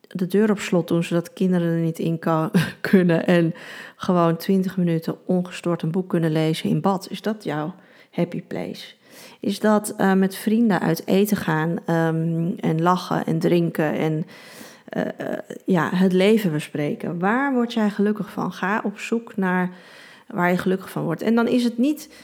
de 0.08 0.26
deur 0.26 0.50
op 0.50 0.58
slot 0.58 0.88
doen, 0.88 1.04
zodat 1.04 1.32
kinderen 1.32 1.68
er 1.68 1.80
niet 1.80 1.98
in 1.98 2.18
kunnen 2.80 3.26
en 3.26 3.54
gewoon 3.96 4.36
20 4.36 4.76
minuten 4.76 5.16
ongestoord 5.26 5.82
een 5.82 5.90
boek 5.90 6.08
kunnen 6.08 6.32
lezen 6.32 6.70
in 6.70 6.80
bad. 6.80 7.06
Is 7.10 7.22
dat 7.22 7.44
jouw 7.44 7.74
happy 8.10 8.42
place? 8.42 8.94
Is 9.40 9.60
dat 9.60 9.94
uh, 9.98 10.12
met 10.12 10.36
vrienden 10.36 10.80
uit 10.80 11.06
eten 11.06 11.36
gaan 11.36 11.70
um, 11.70 12.54
en 12.56 12.82
lachen 12.82 13.26
en 13.26 13.38
drinken 13.38 13.92
en 13.92 14.26
uh, 14.96 15.02
uh, 15.04 15.38
ja, 15.64 15.90
het 15.94 16.12
leven 16.12 16.52
bespreken? 16.52 17.18
Waar 17.18 17.52
word 17.52 17.72
jij 17.72 17.90
gelukkig 17.90 18.30
van? 18.30 18.52
Ga 18.52 18.80
op 18.84 18.98
zoek 18.98 19.36
naar 19.36 19.70
waar 20.32 20.50
je 20.50 20.58
gelukkig 20.58 20.90
van 20.90 21.04
wordt. 21.04 21.22
En 21.22 21.34
dan 21.34 21.48
is 21.48 21.64
het 21.64 21.78
niet, 21.78 22.14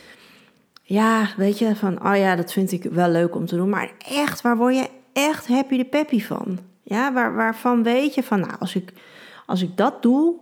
ja, 0.82 1.28
weet 1.37 1.58
je, 1.58 1.76
van 1.76 2.06
oh 2.06 2.16
ja, 2.16 2.37
dat 2.37 2.52
vind 2.52 2.72
ik 2.72 2.84
wel 2.84 3.10
leuk 3.10 3.34
om 3.34 3.46
te 3.46 3.56
doen, 3.56 3.68
maar 3.68 3.92
echt, 4.08 4.40
waar 4.40 4.56
word 4.56 4.75
je 4.75 4.88
echt 5.12 5.48
happy 5.48 5.76
de 5.76 5.84
peppy 5.84 6.20
van? 6.20 6.58
Ja, 6.82 7.12
waar, 7.12 7.34
waarvan 7.34 7.82
weet 7.82 8.14
je 8.14 8.22
van, 8.22 8.40
nou, 8.40 8.52
als 8.58 8.75
ik, 8.75 8.92
als 9.46 9.62
ik 9.62 9.76
dat 9.76 10.02
doe, 10.02 10.34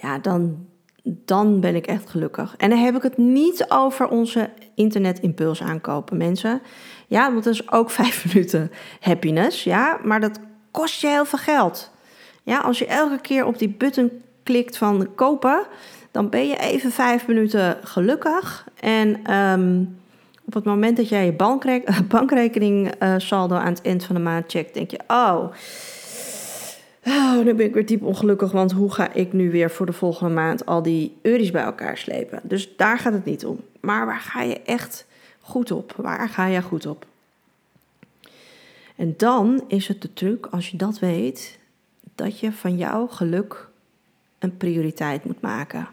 ja, 0.00 0.18
dan, 0.18 0.66
dan 1.02 1.60
ben 1.60 1.74
ik 1.74 1.86
echt 1.86 2.10
gelukkig. 2.10 2.54
En 2.56 2.70
dan 2.70 2.78
heb 2.78 2.96
ik 2.96 3.02
het 3.02 3.16
niet 3.16 3.66
over 3.68 4.08
onze 4.08 4.50
internetimpuls 4.74 5.62
aankopen, 5.62 6.16
mensen. 6.16 6.62
Ja, 7.06 7.32
want 7.32 7.44
dat 7.44 7.52
is 7.52 7.70
ook 7.70 7.90
vijf 8.00 8.26
minuten 8.26 8.70
happiness, 9.00 9.64
ja, 9.64 9.98
maar 10.02 10.20
dat 10.20 10.40
kost 10.74 11.00
je 11.00 11.06
heel 11.06 11.24
veel 11.24 11.38
geld. 11.38 11.90
Ja, 12.42 12.58
als 12.58 12.78
je 12.78 12.86
elke 12.86 13.20
keer 13.20 13.44
op 13.44 13.58
die 13.58 13.68
button 13.68 14.10
klikt 14.42 14.76
van 14.76 15.14
kopen, 15.14 15.66
dan 16.10 16.28
ben 16.28 16.48
je 16.48 16.56
even 16.56 16.92
vijf 16.92 17.26
minuten 17.26 17.78
gelukkig. 17.82 18.66
En 18.80 19.34
um, 19.34 19.98
op 20.44 20.54
het 20.54 20.64
moment 20.64 20.96
dat 20.96 21.08
jij 21.08 21.24
je 21.24 21.32
bankrekening 22.08 23.02
uh, 23.02 23.14
saldo 23.18 23.54
aan 23.54 23.72
het 23.72 23.82
eind 23.82 24.04
van 24.04 24.14
de 24.14 24.20
maand 24.20 24.44
checkt, 24.50 24.74
denk 24.74 24.90
je: 24.90 24.98
oh, 25.06 25.44
oh, 27.06 27.36
nu 27.44 27.54
ben 27.54 27.66
ik 27.66 27.74
weer 27.74 27.86
diep 27.86 28.02
ongelukkig, 28.02 28.52
want 28.52 28.72
hoe 28.72 28.92
ga 28.92 29.12
ik 29.12 29.32
nu 29.32 29.50
weer 29.50 29.70
voor 29.70 29.86
de 29.86 29.92
volgende 29.92 30.34
maand 30.34 30.66
al 30.66 30.82
die 30.82 31.16
euro's 31.22 31.50
bij 31.50 31.64
elkaar 31.64 31.96
slepen? 31.96 32.40
Dus 32.42 32.76
daar 32.76 32.98
gaat 32.98 33.12
het 33.12 33.24
niet 33.24 33.46
om. 33.46 33.60
Maar 33.80 34.06
waar 34.06 34.20
ga 34.20 34.42
je 34.42 34.60
echt 34.62 35.06
goed 35.40 35.70
op? 35.70 35.94
Waar 35.96 36.28
ga 36.28 36.46
je 36.46 36.62
goed 36.62 36.86
op? 36.86 37.06
En 38.96 39.14
dan 39.16 39.64
is 39.68 39.88
het 39.88 40.02
de 40.02 40.12
truc, 40.12 40.46
als 40.46 40.70
je 40.70 40.76
dat 40.76 40.98
weet, 40.98 41.58
dat 42.14 42.40
je 42.40 42.52
van 42.52 42.76
jouw 42.76 43.06
geluk 43.06 43.68
een 44.38 44.56
prioriteit 44.56 45.24
moet 45.24 45.40
maken. 45.40 45.88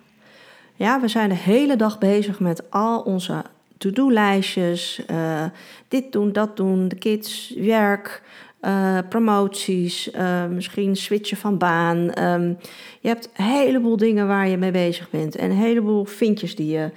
Ja, 0.76 1.02
we 1.02 1.08
zijn 1.08 1.30
de 1.30 1.36
hele 1.36 1.76
dag 1.76 2.00
bezig 2.00 2.40
met 2.40 2.72
al 2.72 3.02
onze 3.02 3.44
to-do-lijstjes, 3.78 5.04
uh, 5.12 5.46
dit 5.88 6.12
doen, 6.12 6.32
dat 6.32 6.58
doen, 6.58 6.88
de 6.88 6.96
kids, 6.96 7.54
werk, 7.58 8.24
uh, 8.62 8.98
promoties, 9.10 10.14
uh, 10.14 10.48
misschien 10.48 10.96
switchen 10.96 11.38
van 11.38 11.58
baan. 11.58 12.24
Um, 12.24 12.58
je 13.00 13.08
hebt 13.08 13.30
een 13.36 13.46
heleboel 13.46 13.98
dingen 13.98 14.28
waar 14.28 14.48
je 14.48 14.58
mee 14.58 14.72
bezig 14.72 15.10
bent 15.10 15.36
en 15.36 15.50
een 15.50 15.58
heleboel 15.58 16.06
vinkjes 16.06 16.56
die 16.56 16.72
je 16.72 16.92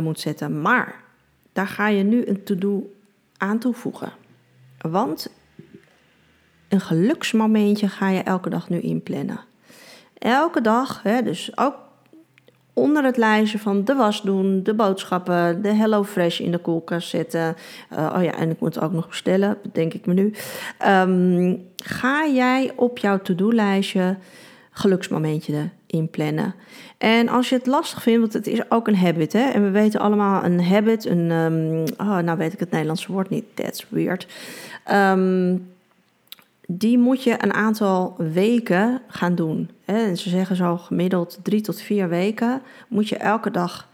moet 0.00 0.20
zetten. 0.20 0.60
Maar 0.60 1.00
daar 1.52 1.66
ga 1.66 1.88
je 1.88 2.02
nu 2.02 2.26
een 2.26 2.44
to-do 2.44 2.92
aan 3.36 3.58
toevoegen. 3.58 4.12
Want 4.90 5.32
een 6.68 6.80
geluksmomentje 6.80 7.88
ga 7.88 8.08
je 8.08 8.22
elke 8.22 8.50
dag 8.50 8.68
nu 8.68 8.80
inplannen. 8.80 9.40
Elke 10.18 10.60
dag, 10.60 11.02
hè, 11.02 11.22
dus 11.22 11.58
ook 11.58 11.74
onder 12.72 13.04
het 13.04 13.16
lijstje 13.16 13.58
van 13.58 13.84
de 13.84 13.94
was 13.94 14.22
doen, 14.22 14.62
de 14.62 14.74
boodschappen, 14.74 15.62
de 15.62 15.68
Hello 15.68 16.04
Fresh 16.04 16.40
in 16.40 16.50
de 16.50 16.58
koelkast 16.58 17.08
zetten. 17.08 17.56
Uh, 17.92 18.14
oh 18.16 18.22
ja, 18.22 18.34
en 18.34 18.50
ik 18.50 18.60
moet 18.60 18.80
ook 18.80 18.92
nog 18.92 19.08
bestellen, 19.08 19.58
denk 19.72 19.94
ik 19.94 20.06
me 20.06 20.14
nu. 20.14 20.34
Um, 20.86 21.66
ga 21.76 22.26
jij 22.26 22.72
op 22.76 22.98
jouw 22.98 23.18
to-do-lijstje 23.18 24.16
geluksmomentje 24.72 25.68
inplannen. 25.86 26.54
En 26.98 27.28
als 27.28 27.48
je 27.48 27.56
het 27.56 27.66
lastig 27.66 28.02
vindt, 28.02 28.20
want 28.20 28.32
het 28.32 28.46
is 28.46 28.70
ook 28.70 28.88
een 28.88 28.96
habit, 28.96 29.32
hè? 29.32 29.50
en 29.50 29.62
we 29.62 29.70
weten 29.70 30.00
allemaal 30.00 30.44
een 30.44 30.64
habit, 30.64 31.04
een, 31.04 31.30
um, 31.30 31.84
oh, 31.96 32.18
nou 32.18 32.38
weet 32.38 32.52
ik 32.52 32.60
het 32.60 32.70
Nederlandse 32.70 33.12
woord 33.12 33.30
niet, 33.30 33.44
that's 33.54 33.86
weird. 33.88 34.26
Um, 34.90 35.70
die 36.66 36.98
moet 36.98 37.22
je 37.22 37.34
een 37.38 37.52
aantal 37.52 38.14
weken 38.18 39.00
gaan 39.08 39.34
doen. 39.34 39.70
En 39.84 40.16
ze 40.16 40.28
zeggen 40.28 40.56
zo 40.56 40.76
gemiddeld 40.76 41.38
drie 41.42 41.60
tot 41.60 41.80
vier 41.80 42.08
weken 42.08 42.62
moet 42.88 43.08
je 43.08 43.16
elke 43.16 43.50
dag 43.50 43.88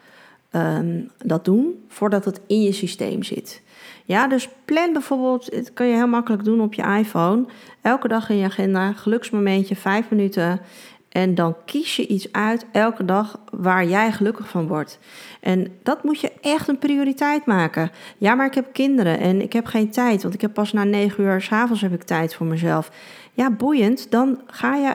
ehm, 0.50 1.00
dat 1.24 1.44
doen 1.44 1.84
voordat 1.88 2.24
het 2.24 2.40
in 2.46 2.62
je 2.62 2.72
systeem 2.72 3.22
zit. 3.22 3.62
Ja, 4.04 4.26
dus 4.26 4.48
plan 4.64 4.92
bijvoorbeeld, 4.92 5.46
het 5.54 5.72
kan 5.72 5.86
je 5.86 5.94
heel 5.94 6.06
makkelijk 6.06 6.44
doen 6.44 6.60
op 6.60 6.74
je 6.74 6.82
iPhone. 6.82 7.44
Elke 7.82 8.08
dag 8.08 8.30
in 8.30 8.36
je 8.36 8.44
agenda, 8.44 8.92
geluksmomentje, 8.92 9.76
vijf 9.76 10.10
minuten. 10.10 10.60
En 11.08 11.34
dan 11.34 11.56
kies 11.64 11.96
je 11.96 12.06
iets 12.06 12.32
uit 12.32 12.66
elke 12.72 13.04
dag 13.04 13.40
waar 13.50 13.86
jij 13.86 14.12
gelukkig 14.12 14.48
van 14.48 14.66
wordt. 14.66 14.98
En 15.40 15.72
dat 15.82 16.04
moet 16.04 16.20
je 16.20 16.32
echt 16.40 16.68
een 16.68 16.78
prioriteit 16.78 17.46
maken. 17.46 17.90
Ja, 18.18 18.34
maar 18.34 18.46
ik 18.46 18.54
heb 18.54 18.72
kinderen 18.72 19.18
en 19.18 19.42
ik 19.42 19.52
heb 19.52 19.66
geen 19.66 19.90
tijd, 19.90 20.22
want 20.22 20.34
ik 20.34 20.40
heb 20.40 20.54
pas 20.54 20.72
na 20.72 20.84
negen 20.84 21.24
uur 21.24 21.40
s'avonds 21.40 21.82
heb 21.82 21.92
ik 21.92 22.02
tijd 22.02 22.34
voor 22.34 22.46
mezelf. 22.46 22.90
Ja, 23.32 23.50
boeiend. 23.50 24.10
Dan 24.10 24.40
ga 24.46 24.74
je 24.74 24.94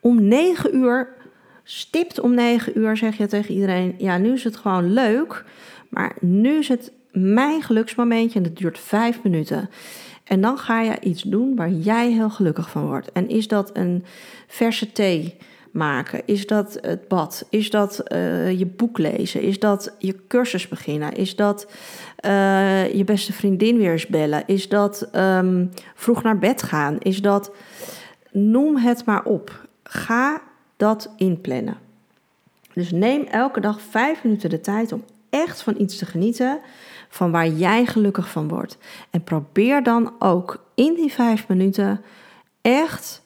om 0.00 0.28
negen 0.28 0.76
uur, 0.76 1.08
stipt 1.64 2.20
om 2.20 2.34
negen 2.34 2.78
uur, 2.78 2.96
zeg 2.96 3.16
je 3.16 3.26
tegen 3.26 3.54
iedereen: 3.54 3.94
Ja, 3.98 4.18
nu 4.18 4.32
is 4.32 4.44
het 4.44 4.56
gewoon 4.56 4.92
leuk, 4.92 5.44
maar 5.88 6.16
nu 6.20 6.58
is 6.58 6.68
het 6.68 6.92
mijn 7.12 7.62
geluksmomentje 7.62 8.38
en 8.38 8.44
het 8.44 8.56
duurt 8.56 8.78
vijf 8.78 9.22
minuten. 9.22 9.70
En 10.24 10.40
dan 10.40 10.58
ga 10.58 10.80
je 10.80 11.00
iets 11.00 11.22
doen 11.22 11.56
waar 11.56 11.70
jij 11.70 12.10
heel 12.10 12.30
gelukkig 12.30 12.70
van 12.70 12.86
wordt. 12.86 13.12
En 13.12 13.28
is 13.28 13.48
dat 13.48 13.70
een 13.76 14.04
verse 14.46 14.92
thee 14.92 15.36
maken? 15.70 16.22
Is 16.24 16.46
dat 16.46 16.78
het 16.80 17.08
bad? 17.08 17.46
Is 17.50 17.70
dat 17.70 18.02
uh, 18.12 18.58
je 18.58 18.66
boek 18.66 18.98
lezen? 18.98 19.42
Is 19.42 19.58
dat 19.58 19.94
je 19.98 20.16
cursus 20.28 20.68
beginnen? 20.68 21.12
Is 21.12 21.36
dat 21.36 21.66
uh, 22.26 22.94
je 22.94 23.04
beste 23.04 23.32
vriendin 23.32 23.76
weer 23.76 23.92
eens 23.92 24.06
bellen? 24.06 24.42
Is 24.46 24.68
dat 24.68 25.08
um, 25.16 25.70
vroeg 25.94 26.22
naar 26.22 26.38
bed 26.38 26.62
gaan? 26.62 26.98
Is 26.98 27.22
dat. 27.22 27.52
Noem 28.30 28.76
het 28.76 29.04
maar 29.04 29.24
op. 29.24 29.66
Ga 29.82 30.42
dat 30.76 31.10
inplannen. 31.16 31.78
Dus 32.72 32.90
neem 32.90 33.22
elke 33.22 33.60
dag 33.60 33.80
vijf 33.80 34.24
minuten 34.24 34.50
de 34.50 34.60
tijd 34.60 34.92
om 34.92 35.04
echt 35.30 35.62
van 35.62 35.74
iets 35.78 35.98
te 35.98 36.06
genieten 36.06 36.60
van 37.08 37.30
waar 37.30 37.48
jij 37.48 37.86
gelukkig 37.86 38.30
van 38.30 38.48
wordt. 38.48 38.78
En 39.10 39.24
probeer 39.24 39.82
dan 39.82 40.12
ook 40.18 40.64
in 40.74 40.94
die 40.94 41.12
vijf 41.12 41.48
minuten 41.48 42.00
echt, 42.60 43.22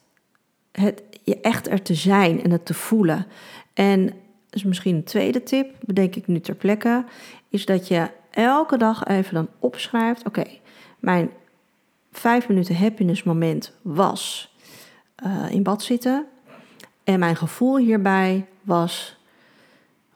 het, 0.73 1.03
je 1.23 1.41
echt 1.41 1.69
er 1.69 1.83
te 1.83 1.95
zijn 1.95 2.43
en 2.43 2.51
het 2.51 2.67
te 2.67 2.75
voelen. 2.75 3.27
En 3.75 4.13
dus 4.51 4.65
misschien 4.65 4.95
een 4.95 5.05
tweede 5.05 5.43
tip, 5.43 5.75
bedenk 5.81 6.17
ik 6.17 6.27
nu 6.27 6.41
ter 6.41 6.55
plekke, 6.55 7.05
is 7.49 7.67
dat 7.67 7.89
je 7.89 8.11
elke 8.31 8.77
dag 8.77 9.05
even 9.05 9.35
dan 9.35 9.49
opschrijft: 9.59 10.27
oké, 10.27 10.45
mijn 10.99 11.31
vijf 12.13 12.49
minuten 12.49 12.77
happiness 12.77 13.23
moment 13.23 13.73
was 13.83 14.55
uh, 15.27 15.51
in 15.51 15.63
bad 15.63 15.83
zitten. 15.83 16.27
En 17.09 17.19
mijn 17.19 17.37
gevoel 17.37 17.77
hierbij 17.77 18.47
was 18.63 19.17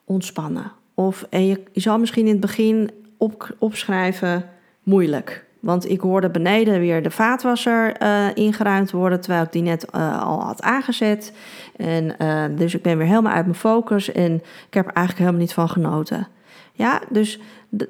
ontspannen. 0.03 0.71
Of 0.93 1.25
en 1.29 1.45
je, 1.45 1.63
je 1.71 1.79
zal 1.79 1.99
misschien 1.99 2.25
in 2.25 2.31
het 2.31 2.39
begin 2.39 2.91
op, 3.17 3.55
opschrijven 3.59 4.49
moeilijk. 4.83 5.45
Want 5.59 5.89
ik 5.89 5.99
hoorde 5.99 6.29
beneden 6.29 6.79
weer 6.79 7.03
de 7.03 7.11
vaatwasser 7.11 8.01
uh, 8.01 8.27
ingeruimd 8.33 8.91
worden, 8.91 9.21
terwijl 9.21 9.43
ik 9.43 9.51
die 9.51 9.61
net 9.61 9.87
uh, 9.95 10.23
al 10.23 10.41
had 10.41 10.61
aangezet. 10.61 11.33
En 11.75 12.15
uh, 12.21 12.45
dus 12.57 12.75
ik 12.75 12.81
ben 12.81 12.97
weer 12.97 13.07
helemaal 13.07 13.33
uit 13.33 13.45
mijn 13.45 13.57
focus 13.57 14.11
en 14.11 14.33
ik 14.67 14.73
heb 14.73 14.85
er 14.85 14.93
eigenlijk 14.93 15.17
helemaal 15.17 15.41
niet 15.41 15.53
van 15.53 15.69
genoten. 15.69 16.27
Ja, 16.73 17.01
dus 17.09 17.39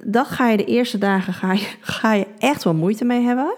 dat 0.04 0.28
ga 0.28 0.50
je 0.50 0.58
de 0.58 0.66
eerste 0.66 0.98
dagen 0.98 1.34
ga 1.34 1.54
je, 1.54 1.68
ga 2.00 2.14
je 2.14 2.28
echt 2.40 2.64
wel 2.64 2.74
moeite 2.74 3.06
mee 3.06 3.22
hebben. 3.22 3.56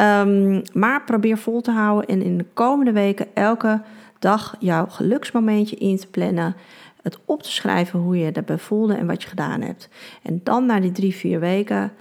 Um, 0.00 0.62
maar 0.72 1.04
probeer 1.04 1.38
vol 1.38 1.60
te 1.60 1.70
houden 1.70 2.08
en 2.08 2.22
in 2.22 2.38
de 2.38 2.46
komende 2.54 2.92
weken 2.92 3.26
elke 3.34 3.80
dag 4.22 4.56
jouw 4.58 4.86
geluksmomentje 4.86 5.76
in 5.76 5.96
te 5.96 6.06
plannen 6.06 6.56
het 7.02 7.18
op 7.24 7.42
te 7.42 7.52
schrijven 7.52 7.98
hoe 7.98 8.18
je 8.18 8.32
erbij 8.32 8.58
voelde 8.58 8.94
en 8.94 9.06
wat 9.06 9.22
je 9.22 9.28
gedaan 9.28 9.60
hebt. 9.60 9.88
En 10.22 10.40
dan 10.44 10.66
na 10.66 10.80
die 10.80 10.92
drie, 10.92 11.14
vier 11.14 11.40
weken, 11.40 11.92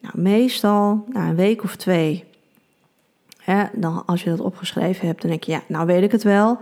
nou, 0.00 0.20
meestal 0.20 1.04
na 1.08 1.28
een 1.28 1.34
week 1.34 1.62
of 1.62 1.76
twee, 1.76 2.24
hè, 3.38 3.64
dan 3.72 4.02
als 4.06 4.22
je 4.22 4.30
dat 4.30 4.40
opgeschreven 4.40 5.06
hebt, 5.06 5.20
dan 5.20 5.30
denk 5.30 5.44
je, 5.44 5.52
ja, 5.52 5.62
nou 5.68 5.86
weet 5.86 6.02
ik 6.02 6.12
het 6.12 6.22
wel. 6.22 6.58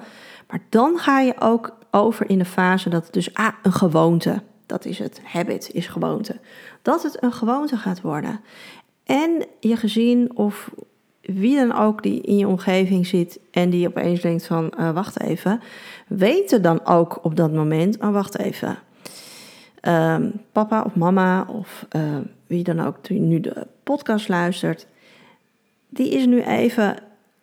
Maar 0.48 0.60
dan 0.68 0.98
ga 0.98 1.20
je 1.20 1.34
ook 1.38 1.76
over 1.90 2.30
in 2.30 2.38
de 2.38 2.44
fase 2.44 2.88
dat 2.88 3.08
dus 3.10 3.34
ah, 3.34 3.52
een 3.62 3.72
gewoonte, 3.72 4.42
dat 4.66 4.84
is 4.84 4.98
het, 4.98 5.20
habit 5.24 5.70
is 5.72 5.86
gewoonte, 5.86 6.40
dat 6.82 7.02
het 7.02 7.22
een 7.22 7.32
gewoonte 7.32 7.76
gaat 7.76 8.00
worden. 8.00 8.40
En 9.04 9.46
je 9.60 9.76
gezien 9.76 10.36
of 10.36 10.70
wie 11.34 11.56
dan 11.56 11.78
ook 11.78 12.02
die 12.02 12.20
in 12.20 12.36
je 12.36 12.48
omgeving 12.48 13.06
zit 13.06 13.40
en 13.50 13.70
die 13.70 13.88
opeens 13.88 14.20
denkt 14.20 14.46
van 14.46 14.72
uh, 14.78 14.90
wacht 14.90 15.20
even, 15.20 15.60
weten 16.06 16.62
dan 16.62 16.86
ook 16.86 17.24
op 17.24 17.36
dat 17.36 17.52
moment, 17.52 17.98
oh 17.98 18.12
wacht 18.12 18.38
even, 18.38 18.78
um, 19.82 20.32
papa 20.52 20.82
of 20.82 20.94
mama 20.94 21.46
of 21.48 21.86
uh, 21.96 22.02
wie 22.46 22.62
dan 22.62 22.80
ook 22.80 23.04
die 23.04 23.20
nu 23.20 23.40
de 23.40 23.66
podcast 23.82 24.28
luistert, 24.28 24.86
die 25.88 26.10
is 26.10 26.26
nu 26.26 26.42
even 26.42 26.96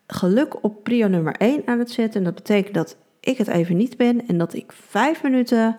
geluk 0.08 0.63
op 0.63 0.84
prio 0.84 1.08
nummer 1.08 1.36
1 1.36 1.62
aan 1.65 1.80
het 1.80 1.91
zetten. 1.91 2.19
En 2.19 2.26
dat 2.26 2.36
betekent 2.36 2.74
dat 2.74 2.98
ik 3.19 3.38
het 3.38 3.48
even 3.48 3.78
niet 3.78 3.98
ben 3.98 4.28
en 4.28 4.38
dat 4.38 4.54
ik 4.54 4.71
vijf 4.71 5.24
minuten 5.24 5.78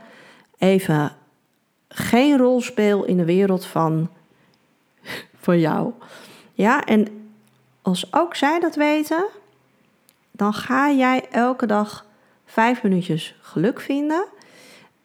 even 0.58 1.12
geen 1.88 2.38
rol 2.38 2.60
speel 2.60 3.04
in 3.04 3.16
de 3.16 3.24
wereld 3.24 3.64
van, 3.64 4.10
van 5.44 5.60
jou. 5.60 5.92
Ja, 6.52 6.84
en 6.84 7.25
als 7.86 8.12
ook 8.12 8.34
zij 8.34 8.60
dat 8.60 8.74
weten, 8.74 9.26
dan 10.30 10.54
ga 10.54 10.90
jij 10.90 11.24
elke 11.30 11.66
dag 11.66 12.06
vijf 12.44 12.82
minuutjes 12.82 13.34
geluk 13.40 13.80
vinden. 13.80 14.24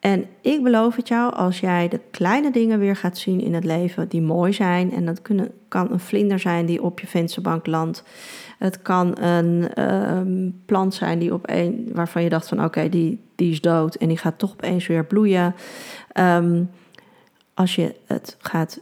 En 0.00 0.26
ik 0.40 0.62
beloof 0.62 0.96
het 0.96 1.08
jou, 1.08 1.34
als 1.34 1.60
jij 1.60 1.88
de 1.88 2.00
kleine 2.10 2.50
dingen 2.50 2.78
weer 2.78 2.96
gaat 2.96 3.18
zien 3.18 3.40
in 3.40 3.54
het 3.54 3.64
leven 3.64 4.08
die 4.08 4.22
mooi 4.22 4.52
zijn. 4.52 4.92
En 4.92 5.06
dat 5.06 5.22
kunnen, 5.22 5.52
kan 5.68 5.92
een 5.92 6.00
vlinder 6.00 6.38
zijn 6.38 6.66
die 6.66 6.82
op 6.82 7.00
je 7.00 7.06
vensterbank 7.06 7.66
landt. 7.66 8.04
Het 8.58 8.82
kan 8.82 9.22
een 9.22 9.70
uh, 9.78 10.52
plant 10.66 10.94
zijn 10.94 11.18
die 11.18 11.34
op 11.34 11.50
een, 11.50 11.90
waarvan 11.92 12.22
je 12.22 12.28
dacht 12.28 12.48
van 12.48 12.64
oké, 12.64 12.88
die, 12.88 13.20
die 13.34 13.50
is 13.50 13.60
dood 13.60 13.94
en 13.94 14.08
die 14.08 14.18
gaat 14.18 14.38
toch 14.38 14.52
opeens 14.52 14.86
weer 14.86 15.04
bloeien. 15.04 15.54
Um, 16.14 16.70
als 17.54 17.74
je 17.74 17.94
het 18.06 18.36
gaat 18.38 18.80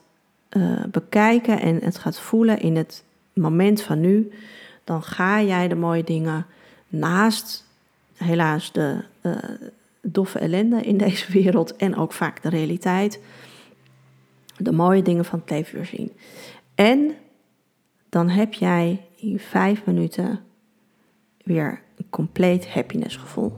uh, 0.51 0.85
bekijken 0.91 1.61
en 1.61 1.79
het 1.83 1.99
gaat 1.99 2.19
voelen 2.19 2.61
in 2.61 2.77
het 2.77 3.05
moment 3.41 3.83
van 3.83 4.01
nu, 4.01 4.33
dan 4.85 5.03
ga 5.03 5.43
jij 5.43 5.69
de 5.69 5.75
mooie 5.75 6.05
dingen 6.05 6.47
naast 6.89 7.67
helaas 8.15 8.73
de 8.73 9.05
uh, 9.23 9.37
doffe 10.03 10.39
ellende 10.39 10.83
in 10.83 10.97
deze 11.07 11.33
wereld 11.33 11.77
en 11.77 11.97
ook 11.97 12.13
vaak 12.13 12.43
de 12.43 12.49
realiteit, 12.49 13.21
de 14.57 14.73
mooie 14.73 15.03
dingen 15.03 15.25
van 15.25 15.39
het 15.39 15.51
leven 15.51 15.75
weer 15.75 15.87
zien. 15.87 16.13
En 16.75 17.15
dan 18.09 18.29
heb 18.29 18.53
jij 18.53 19.07
in 19.17 19.39
vijf 19.39 19.85
minuten 19.85 20.41
weer 21.45 21.83
een 21.97 22.11
compleet 22.11 22.69
happiness 22.69 23.17
gevoel. 23.17 23.57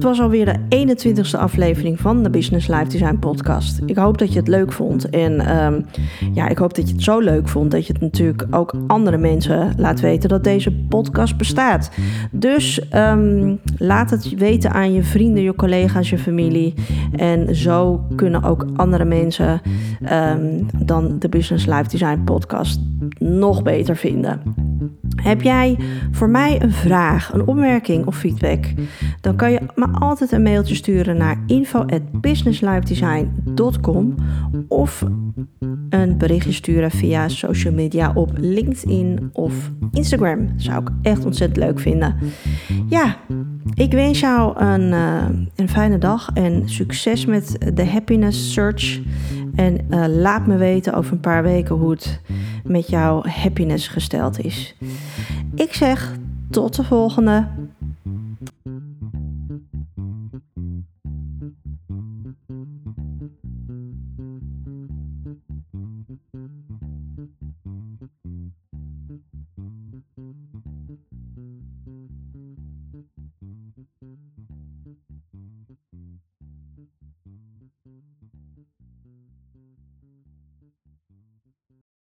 Het 0.00 0.08
was 0.08 0.20
alweer 0.20 0.44
de 0.44 0.86
21ste 0.86 1.38
aflevering 1.38 2.00
van 2.00 2.22
de 2.22 2.30
Business 2.30 2.66
Life 2.66 2.88
Design 2.88 3.18
podcast. 3.18 3.80
Ik 3.86 3.96
hoop 3.96 4.18
dat 4.18 4.32
je 4.32 4.38
het 4.38 4.48
leuk 4.48 4.72
vond. 4.72 5.08
En 5.10 5.62
um, 5.64 5.86
ja, 6.32 6.48
ik 6.48 6.58
hoop 6.58 6.74
dat 6.74 6.88
je 6.88 6.94
het 6.94 7.02
zo 7.02 7.18
leuk 7.18 7.48
vond 7.48 7.70
dat 7.70 7.86
je 7.86 7.92
het 7.92 8.02
natuurlijk 8.02 8.46
ook 8.50 8.74
andere 8.86 9.16
mensen 9.16 9.74
laat 9.76 10.00
weten 10.00 10.28
dat 10.28 10.44
deze 10.44 10.72
podcast 10.72 11.36
bestaat. 11.36 11.90
Dus 12.30 12.80
um, 12.94 13.60
laat 13.78 14.10
het 14.10 14.34
weten 14.34 14.72
aan 14.72 14.92
je 14.92 15.02
vrienden, 15.02 15.42
je 15.42 15.54
collega's, 15.54 16.10
je 16.10 16.18
familie. 16.18 16.74
En 17.16 17.56
zo 17.56 18.04
kunnen 18.16 18.42
ook 18.42 18.66
andere 18.76 19.04
mensen 19.04 19.60
um, 20.12 20.66
dan 20.84 21.18
de 21.18 21.28
Business 21.28 21.66
Life 21.66 21.88
Design 21.88 22.22
podcast 22.24 22.80
nog 23.18 23.62
beter 23.62 23.96
vinden. 23.96 24.40
Heb 25.22 25.42
jij 25.42 25.78
voor 26.10 26.28
mij 26.28 26.62
een 26.62 26.72
vraag, 26.72 27.32
een 27.32 27.46
opmerking 27.46 28.06
of 28.06 28.16
feedback? 28.16 28.64
Dan 29.20 29.36
kan 29.36 29.52
je 29.52 29.60
me 29.74 29.86
altijd 29.86 30.32
een 30.32 30.42
mailtje 30.42 30.74
sturen 30.74 31.16
naar 31.16 31.36
info@businesslifedesign.com 31.46 34.14
of 34.68 35.04
een 35.88 36.18
berichtje 36.18 36.52
sturen 36.52 36.90
via 36.90 37.28
social 37.28 37.74
media 37.74 38.12
op 38.14 38.30
LinkedIn 38.34 39.30
of 39.32 39.70
Instagram. 39.92 40.48
Zou 40.56 40.82
ik 40.82 40.88
echt 41.02 41.24
ontzettend 41.24 41.64
leuk 41.64 41.80
vinden. 41.80 42.16
Ja, 42.88 43.16
ik 43.74 43.92
wens 43.92 44.20
jou 44.20 44.60
een, 44.60 44.92
eh, 44.92 45.24
een 45.56 45.68
fijne 45.68 45.98
dag 45.98 46.30
en 46.34 46.68
succes 46.68 47.26
met 47.26 47.72
de 47.74 47.86
happiness 47.86 48.52
search. 48.52 49.00
En 49.54 49.90
eh, 49.90 50.04
laat 50.08 50.46
me 50.46 50.56
weten 50.56 50.94
over 50.94 51.12
een 51.12 51.20
paar 51.20 51.42
weken 51.42 51.74
hoe 51.74 51.90
het 51.90 52.20
met 52.70 52.88
jouw 52.88 53.22
happiness 53.22 53.88
gesteld 53.88 54.40
is. 54.40 54.74
Ik 55.54 55.72
zeg 55.74 56.16
tot 56.50 56.74
de 56.76 56.84
volgende. 56.84 57.46